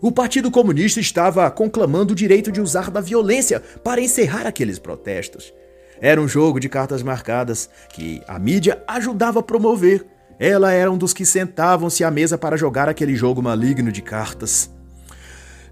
o 0.00 0.12
Partido 0.12 0.50
Comunista 0.50 1.00
estava 1.00 1.50
conclamando 1.50 2.12
o 2.12 2.16
direito 2.16 2.52
de 2.52 2.60
usar 2.60 2.90
da 2.90 3.00
violência 3.00 3.60
para 3.82 4.00
encerrar 4.00 4.46
aqueles 4.46 4.78
protestos. 4.78 5.54
Era 6.00 6.20
um 6.20 6.28
jogo 6.28 6.60
de 6.60 6.68
cartas 6.68 7.02
marcadas 7.02 7.70
que 7.90 8.20
a 8.28 8.38
mídia 8.38 8.82
ajudava 8.86 9.40
a 9.40 9.42
promover. 9.42 10.04
Ela 10.38 10.72
era 10.72 10.90
um 10.90 10.98
dos 10.98 11.12
que 11.12 11.24
sentavam-se 11.24 12.02
à 12.02 12.10
mesa 12.10 12.36
para 12.36 12.56
jogar 12.56 12.88
aquele 12.88 13.14
jogo 13.14 13.42
maligno 13.42 13.92
de 13.92 14.02
cartas. 14.02 14.70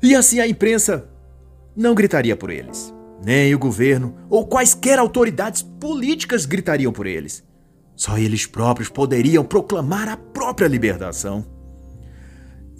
E 0.02 0.14
assim 0.14 0.40
a 0.40 0.46
imprensa 0.46 1.08
não 1.76 1.94
gritaria 1.94 2.36
por 2.36 2.50
eles, 2.50 2.92
nem 3.24 3.54
o 3.54 3.58
governo 3.58 4.14
ou 4.28 4.46
quaisquer 4.46 4.98
autoridades 4.98 5.62
políticas 5.62 6.44
gritariam 6.44 6.92
por 6.92 7.06
eles. 7.06 7.44
Só 7.94 8.18
eles 8.18 8.46
próprios 8.46 8.88
poderiam 8.88 9.44
proclamar 9.44 10.08
a 10.08 10.16
própria 10.16 10.66
libertação. 10.66 11.46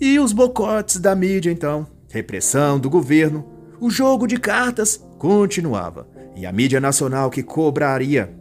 E 0.01 0.19
os 0.19 0.33
bocotes 0.33 0.99
da 0.99 1.15
mídia, 1.15 1.51
então, 1.51 1.87
repressão 2.11 2.79
do 2.79 2.91
governo, 2.91 3.47
o 3.81 3.89
jogo 3.89 4.27
de 4.27 4.37
cartas 4.37 5.05
continuava. 5.19 6.09
E 6.35 6.45
a 6.45 6.53
mídia 6.53 6.81
nacional 6.81 7.31
que 7.31 7.43
cobraria 7.43 8.35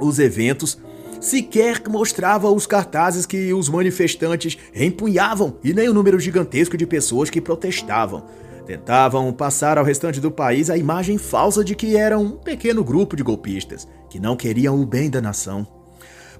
os 0.00 0.18
eventos 0.18 0.78
sequer 1.20 1.82
mostrava 1.88 2.50
os 2.50 2.66
cartazes 2.66 3.26
que 3.26 3.52
os 3.52 3.68
manifestantes 3.68 4.56
empunhavam 4.74 5.56
e 5.62 5.72
nem 5.72 5.88
o 5.88 5.94
número 5.94 6.18
gigantesco 6.18 6.76
de 6.76 6.86
pessoas 6.86 7.30
que 7.30 7.40
protestavam. 7.40 8.24
Tentavam 8.66 9.32
passar 9.32 9.78
ao 9.78 9.84
restante 9.84 10.20
do 10.20 10.30
país 10.30 10.68
a 10.68 10.76
imagem 10.76 11.16
falsa 11.16 11.64
de 11.64 11.74
que 11.74 11.96
eram 11.96 12.22
um 12.22 12.30
pequeno 12.32 12.84
grupo 12.84 13.16
de 13.16 13.22
golpistas 13.22 13.88
que 14.10 14.20
não 14.20 14.36
queriam 14.36 14.80
o 14.80 14.84
bem 14.84 15.08
da 15.08 15.20
nação. 15.20 15.77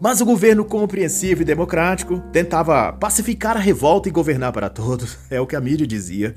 Mas 0.01 0.21
o 0.21 0.25
governo 0.25 0.65
compreensivo 0.65 1.43
e 1.43 1.45
democrático 1.45 2.21
tentava 2.33 2.93
pacificar 2.93 3.57
a 3.57 3.61
revolta 3.61 4.09
e 4.09 4.13
governar 4.13 4.53
para 4.53 4.71
todos, 4.71 5.19
é 5.29 5.41
o 5.41 5.47
que 5.47 5.57
a 5.57 5.61
mídia 5.61 5.87
dizia. 5.87 6.37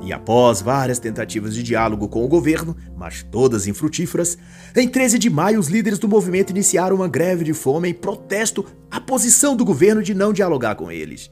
E 0.00 0.12
após 0.12 0.62
várias 0.62 0.98
tentativas 0.98 1.54
de 1.54 1.62
diálogo 1.62 2.08
com 2.08 2.24
o 2.24 2.28
governo, 2.28 2.74
mas 2.96 3.22
todas 3.22 3.66
infrutíferas, 3.66 4.38
em 4.74 4.88
13 4.88 5.18
de 5.18 5.28
maio 5.28 5.60
os 5.60 5.68
líderes 5.68 5.98
do 5.98 6.08
movimento 6.08 6.50
iniciaram 6.50 6.96
uma 6.96 7.08
greve 7.08 7.44
de 7.44 7.52
fome 7.52 7.90
em 7.90 7.94
protesto 7.94 8.64
à 8.90 8.98
posição 8.98 9.54
do 9.54 9.64
governo 9.64 10.02
de 10.02 10.14
não 10.14 10.32
dialogar 10.32 10.74
com 10.76 10.90
eles. 10.90 11.30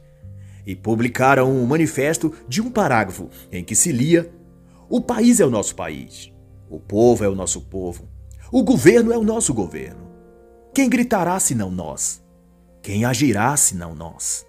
E 0.67 0.77
publicaram 0.77 1.51
um 1.51 1.65
manifesto 1.65 2.31
de 2.47 2.61
um 2.61 2.71
parágrafo 2.71 3.31
em 3.51 3.65
que 3.65 3.75
se 3.75 3.91
lia: 3.91 4.31
O 4.89 5.01
país 5.01 5.41
é 5.41 5.47
o 5.47 5.51
nosso 5.51 5.75
país, 5.75 6.31
o 6.69 6.79
povo 6.79 7.25
é 7.25 7.29
o 7.29 7.35
nosso 7.35 7.63
povo, 7.63 8.07
o 8.53 8.63
governo 8.63 9.13
é 9.13 9.17
o 9.17 9.25
nosso 9.25 9.55
governo. 9.55 10.10
Quem 10.73 10.89
gritará 10.89 11.39
senão 11.41 11.71
nós? 11.71 12.23
Quem 12.81 13.05
agirá 13.05 13.57
senão 13.57 13.95
nós? 13.95 14.47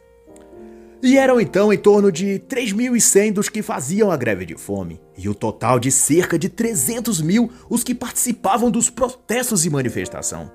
E 1.02 1.18
eram 1.18 1.42
então 1.42 1.74
em 1.74 1.78
torno 1.78 2.12
de 2.12 2.40
3.100 2.48 3.34
dos 3.34 3.50
que 3.50 3.64
faziam 3.64 4.12
a 4.12 4.16
greve 4.16 4.46
de 4.46 4.56
fome, 4.56 5.02
e 5.18 5.28
o 5.28 5.34
total 5.34 5.80
de 5.80 5.90
cerca 5.90 6.38
de 6.38 6.48
300 6.48 7.22
mil 7.22 7.52
os 7.68 7.84
que 7.84 7.96
participavam 7.96 8.70
dos 8.70 8.88
protestos 8.88 9.66
e 9.66 9.70
manifestação. 9.72 10.52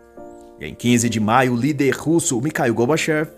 E 0.60 0.66
em 0.66 0.74
15 0.74 1.08
de 1.08 1.18
maio, 1.18 1.52
o 1.52 1.56
líder 1.56 1.96
russo 1.96 2.40
Mikhail 2.40 2.72
Gorbachev 2.72 3.28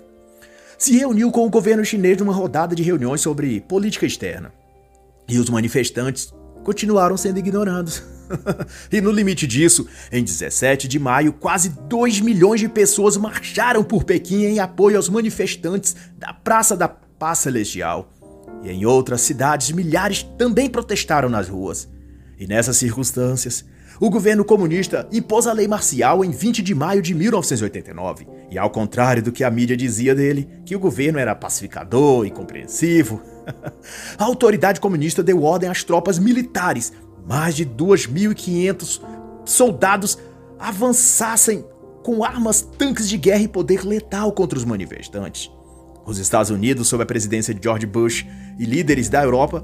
se 0.77 0.97
reuniu 0.99 1.33
com 1.33 1.47
o 1.47 1.51
governo 1.51 1.85
chinês 1.85 2.19
numa 2.19 2.33
rodada 2.33 2.75
de 2.75 2.83
reuniões 2.83 3.23
sobre 3.23 3.59
política 3.63 4.05
externa. 4.05 4.53
E 5.27 5.39
os 5.39 5.49
manifestantes 5.49 6.33
continuaram 6.63 7.17
sendo 7.17 7.39
ignorados. 7.39 8.18
e 8.93 9.01
no 9.01 9.11
limite 9.11 9.47
disso, 9.47 9.87
em 10.13 10.23
17 10.23 10.89
de 10.89 10.99
maio, 10.99 11.33
quase 11.33 11.71
2 11.89 12.21
milhões 12.21 12.61
de 12.61 12.69
pessoas 12.69 13.17
marcharam 13.17 13.83
por 13.83 14.05
Pequim 14.05 14.45
em 14.45 14.59
apoio 14.59 14.97
aos 14.97 15.09
manifestantes 15.09 15.97
da 16.17 16.33
Praça 16.33 16.77
da 16.77 16.89
Paz 16.89 17.41
Celestial. 17.41 18.13
E 18.63 18.71
em 18.71 18.85
outras 18.85 19.21
cidades, 19.21 19.71
milhares 19.71 20.23
também 20.37 20.69
protestaram 20.69 21.29
nas 21.29 21.49
ruas. 21.49 21.89
E 22.39 22.47
nessas 22.47 22.77
circunstâncias, 22.77 23.65
o 24.01 24.11
governo 24.11 24.45
comunista 24.45 25.09
impôs 25.11 25.47
a 25.49 25.53
lei 25.53 25.67
marcial 25.67 26.25
em 26.25 26.31
20 26.31 26.63
de 26.63 26.73
maio 26.73 27.03
de 27.03 27.15
1989. 27.15 28.29
E 28.49 28.57
ao 28.57 28.71
contrário 28.71 29.23
do 29.23 29.33
que 29.33 29.43
a 29.43 29.51
mídia 29.51 29.77
dizia 29.77 30.15
dele, 30.15 30.49
que 30.65 30.77
o 30.77 30.79
governo 30.79 31.19
era 31.19 31.35
pacificador 31.35 32.25
e 32.25 32.31
compreensivo, 32.31 33.21
a 34.17 34.25
autoridade 34.25 34.81
comunista 34.81 35.21
deu 35.21 35.43
ordem 35.43 35.69
às 35.69 35.83
tropas 35.83 36.19
militares, 36.19 36.93
mais 37.29 37.55
de 37.55 37.67
2.500 37.67 39.03
soldados, 39.45 40.19
avançassem 40.59 41.63
com 42.03 42.25
armas, 42.25 42.63
tanques 42.63 43.07
de 43.07 43.19
guerra 43.19 43.43
e 43.43 43.49
poder 43.49 43.85
letal 43.85 44.33
contra 44.33 44.59
os 44.59 44.65
manifestantes. 44.65 45.51
Os 46.07 46.19
Estados 46.19 46.51
Unidos, 46.51 46.89
sob 46.89 47.03
a 47.03 47.07
presidência 47.07 47.53
de 47.53 47.63
George 47.63 47.85
Bush 47.87 48.27
e 48.59 48.65
líderes 48.65 49.11
da 49.11 49.23
Europa, 49.23 49.63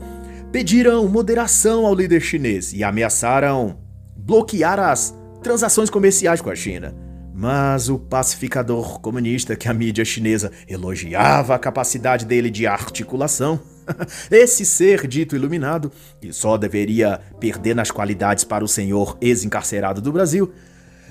pediram 0.52 1.08
moderação 1.08 1.86
ao 1.86 1.94
líder 1.94 2.20
chinês 2.20 2.74
e 2.74 2.84
ameaçaram 2.84 3.78
bloquear 4.14 4.78
as 4.78 5.14
transações 5.42 5.88
comerciais 5.88 6.42
com 6.42 6.50
a 6.50 6.54
China. 6.54 6.94
Mas 7.36 7.88
o 7.88 7.98
pacificador 7.98 9.00
comunista 9.00 9.56
que 9.56 9.68
a 9.68 9.74
mídia 9.74 10.04
chinesa 10.04 10.52
elogiava 10.68 11.56
a 11.56 11.58
capacidade 11.58 12.24
dele 12.24 12.48
de 12.48 12.64
articulação, 12.64 13.60
esse 14.30 14.64
ser 14.64 15.08
dito 15.08 15.34
iluminado, 15.34 15.90
que 16.20 16.32
só 16.32 16.56
deveria 16.56 17.20
perder 17.40 17.74
nas 17.74 17.90
qualidades 17.90 18.44
para 18.44 18.64
o 18.64 18.68
senhor 18.68 19.18
ex-encarcerado 19.20 20.00
do 20.00 20.12
Brasil, 20.12 20.52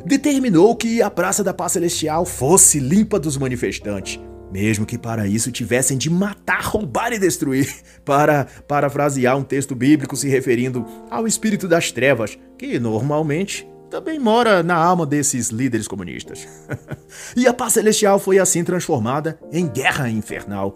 determinou 0.05 0.73
que 0.77 1.01
a 1.01 1.09
Praça 1.09 1.43
da 1.43 1.53
Paz 1.53 1.73
Celestial 1.73 2.25
fosse 2.25 2.79
limpa 2.79 3.19
dos 3.19 3.35
manifestantes, 3.35 4.17
mesmo 4.49 4.85
que 4.85 4.97
para 4.97 5.27
isso 5.27 5.51
tivessem 5.51 5.97
de 5.97 6.09
matar, 6.09 6.63
roubar 6.63 7.11
e 7.11 7.19
destruir, 7.19 7.69
para 8.05 8.47
parafrasear 8.65 9.37
um 9.37 9.43
texto 9.43 9.75
bíblico 9.75 10.15
se 10.15 10.29
referindo 10.29 10.85
ao 11.11 11.27
espírito 11.27 11.67
das 11.67 11.91
trevas, 11.91 12.39
que 12.57 12.79
normalmente 12.79 13.67
também 13.93 14.17
mora 14.17 14.63
na 14.63 14.73
alma 14.73 15.05
desses 15.05 15.49
líderes 15.49 15.87
comunistas. 15.87 16.47
e 17.37 17.45
a 17.45 17.53
paz 17.53 17.73
celestial 17.73 18.17
foi 18.17 18.39
assim 18.39 18.63
transformada 18.63 19.37
em 19.51 19.67
guerra 19.67 20.09
infernal. 20.09 20.75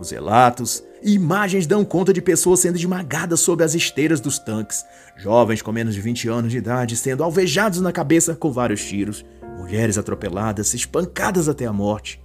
Os 0.00 0.10
relatos 0.10 0.82
e 1.00 1.14
imagens 1.14 1.64
dão 1.64 1.84
conta 1.84 2.12
de 2.12 2.20
pessoas 2.20 2.58
sendo 2.58 2.74
esmagadas 2.74 3.38
sob 3.38 3.62
as 3.62 3.76
esteiras 3.76 4.18
dos 4.18 4.40
tanques, 4.40 4.84
jovens 5.16 5.62
com 5.62 5.70
menos 5.70 5.94
de 5.94 6.00
20 6.00 6.28
anos 6.28 6.50
de 6.50 6.58
idade 6.58 6.96
sendo 6.96 7.22
alvejados 7.22 7.80
na 7.80 7.92
cabeça 7.92 8.34
com 8.34 8.50
vários 8.50 8.84
tiros, 8.84 9.24
mulheres 9.56 9.96
atropeladas, 9.96 10.74
espancadas 10.74 11.48
até 11.48 11.66
a 11.66 11.72
morte. 11.72 12.20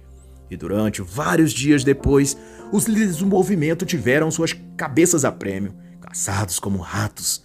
E 0.50 0.56
durante 0.56 1.02
vários 1.02 1.52
dias 1.52 1.84
depois, 1.84 2.36
os 2.72 2.86
líderes 2.86 3.18
do 3.18 3.26
movimento 3.26 3.86
tiveram 3.86 4.28
suas 4.28 4.56
cabeças 4.76 5.24
a 5.24 5.30
prêmio, 5.30 5.72
caçados 6.00 6.58
como 6.58 6.78
ratos, 6.78 7.41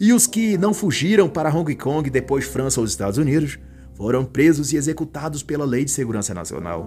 e 0.00 0.12
os 0.12 0.26
que 0.26 0.56
não 0.56 0.72
fugiram 0.72 1.28
para 1.28 1.52
Hong 1.52 1.74
Kong, 1.74 2.08
depois 2.08 2.44
França 2.44 2.80
ou 2.80 2.84
os 2.84 2.90
Estados 2.90 3.18
Unidos, 3.18 3.58
foram 3.94 4.24
presos 4.24 4.72
e 4.72 4.76
executados 4.76 5.42
pela 5.42 5.64
Lei 5.64 5.84
de 5.84 5.90
Segurança 5.90 6.32
Nacional. 6.32 6.86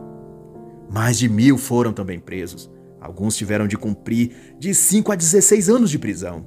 Mais 0.90 1.18
de 1.20 1.28
mil 1.28 1.58
foram 1.58 1.92
também 1.92 2.20
presos. 2.20 2.72
Alguns 3.02 3.36
tiveram 3.36 3.68
de 3.68 3.78
cumprir 3.78 4.56
de 4.58 4.74
5 4.74 5.12
a 5.12 5.16
16 5.16 5.70
anos 5.70 5.90
de 5.90 6.00
prisão. 6.00 6.46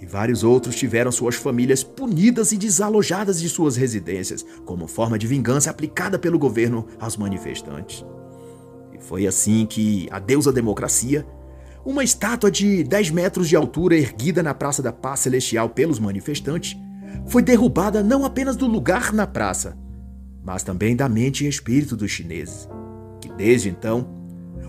E 0.00 0.06
vários 0.06 0.44
outros 0.44 0.76
tiveram 0.76 1.12
suas 1.12 1.34
famílias 1.34 1.82
punidas 1.82 2.52
e 2.52 2.56
desalojadas 2.56 3.40
de 3.40 3.48
suas 3.48 3.76
residências, 3.76 4.44
como 4.64 4.86
forma 4.86 5.18
de 5.18 5.26
vingança 5.26 5.70
aplicada 5.70 6.18
pelo 6.18 6.38
governo 6.38 6.86
aos 6.98 7.16
manifestantes. 7.16 8.04
E 8.94 9.02
foi 9.02 9.26
assim 9.26 9.66
que 9.66 10.08
a 10.10 10.18
deusa 10.18 10.52
democracia 10.52 11.26
uma 11.86 12.02
estátua 12.02 12.50
de 12.50 12.82
10 12.82 13.12
metros 13.12 13.48
de 13.48 13.54
altura 13.54 13.96
erguida 13.96 14.42
na 14.42 14.52
Praça 14.52 14.82
da 14.82 14.92
Paz 14.92 15.20
Celestial 15.20 15.68
pelos 15.68 16.00
manifestantes 16.00 16.76
foi 17.28 17.42
derrubada 17.42 18.02
não 18.02 18.24
apenas 18.24 18.56
do 18.56 18.66
lugar 18.66 19.12
na 19.12 19.24
praça, 19.24 19.78
mas 20.44 20.64
também 20.64 20.96
da 20.96 21.08
mente 21.08 21.44
e 21.44 21.48
espírito 21.48 21.96
dos 21.96 22.10
chineses, 22.10 22.68
que 23.20 23.32
desde 23.32 23.68
então 23.68 24.08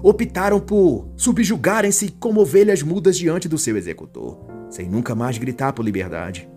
optaram 0.04 0.60
por 0.60 1.10
subjugarem-se 1.18 2.10
como 2.20 2.42
ovelhas 2.42 2.84
mudas 2.84 3.18
diante 3.18 3.50
do 3.50 3.58
seu 3.58 3.76
executor, 3.76 4.38
sem 4.70 4.88
nunca 4.88 5.16
mais 5.16 5.40
gritar 5.40 5.74
por 5.74 5.84
liberdade. 5.84 6.48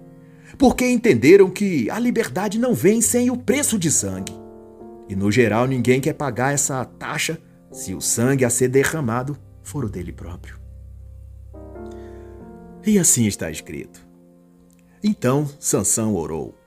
Porque 0.59 0.87
entenderam 0.87 1.49
que 1.49 1.89
a 1.89 1.99
liberdade 1.99 2.59
não 2.59 2.75
vem 2.75 3.01
sem 3.01 3.31
o 3.31 3.37
preço 3.37 3.79
de 3.79 3.91
sangue. 3.91 4.35
E 5.09 5.17
no 5.17 5.33
geral 5.33 5.67
ninguém 5.67 6.03
quer 6.03 6.13
pagar 6.13 6.53
essa 6.53 6.85
taxa 6.85 7.39
se 7.73 7.95
o 7.95 8.01
sangue 8.01 8.45
a 8.45 8.51
ser 8.51 8.69
derramado 8.69 9.39
for 9.71 9.85
o 9.85 9.89
dele 9.89 10.13
próprio. 10.13 10.59
E 12.85 12.99
assim 12.99 13.27
está 13.27 13.49
escrito. 13.51 14.05
Então 15.03 15.49
Sansão 15.61 16.17
orou: 16.17 16.59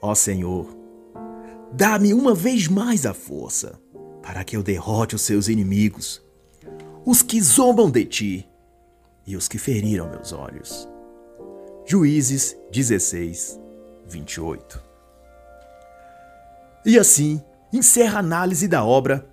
Ó 0.00 0.14
Senhor, 0.14 0.68
dá-me 1.72 2.14
uma 2.14 2.34
vez 2.34 2.68
mais 2.68 3.04
a 3.04 3.12
força, 3.12 3.80
para 4.22 4.44
que 4.44 4.56
eu 4.56 4.62
derrote 4.62 5.16
os 5.16 5.22
seus 5.22 5.48
inimigos, 5.48 6.22
os 7.04 7.22
que 7.22 7.42
zombam 7.42 7.90
de 7.90 8.04
ti 8.04 8.48
e 9.26 9.36
os 9.36 9.48
que 9.48 9.58
feriram 9.58 10.08
meus 10.08 10.32
olhos. 10.32 10.88
Juízes 11.84 12.56
16, 12.70 13.58
28. 14.06 14.80
E 16.86 16.96
assim 16.98 17.42
encerra 17.72 18.18
a 18.18 18.20
análise 18.20 18.68
da 18.68 18.84
obra 18.84 19.28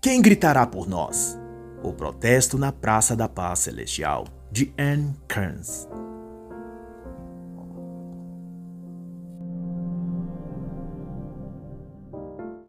Quem 0.00 0.22
gritará 0.22 0.64
por 0.64 0.88
nós? 0.88 1.36
O 1.82 1.92
protesto 1.92 2.58
na 2.58 2.72
Praça 2.72 3.14
da 3.14 3.28
Paz 3.28 3.60
Celestial, 3.60 4.26
de 4.50 4.72
Anne 4.76 5.14
Kearns. 5.28 5.88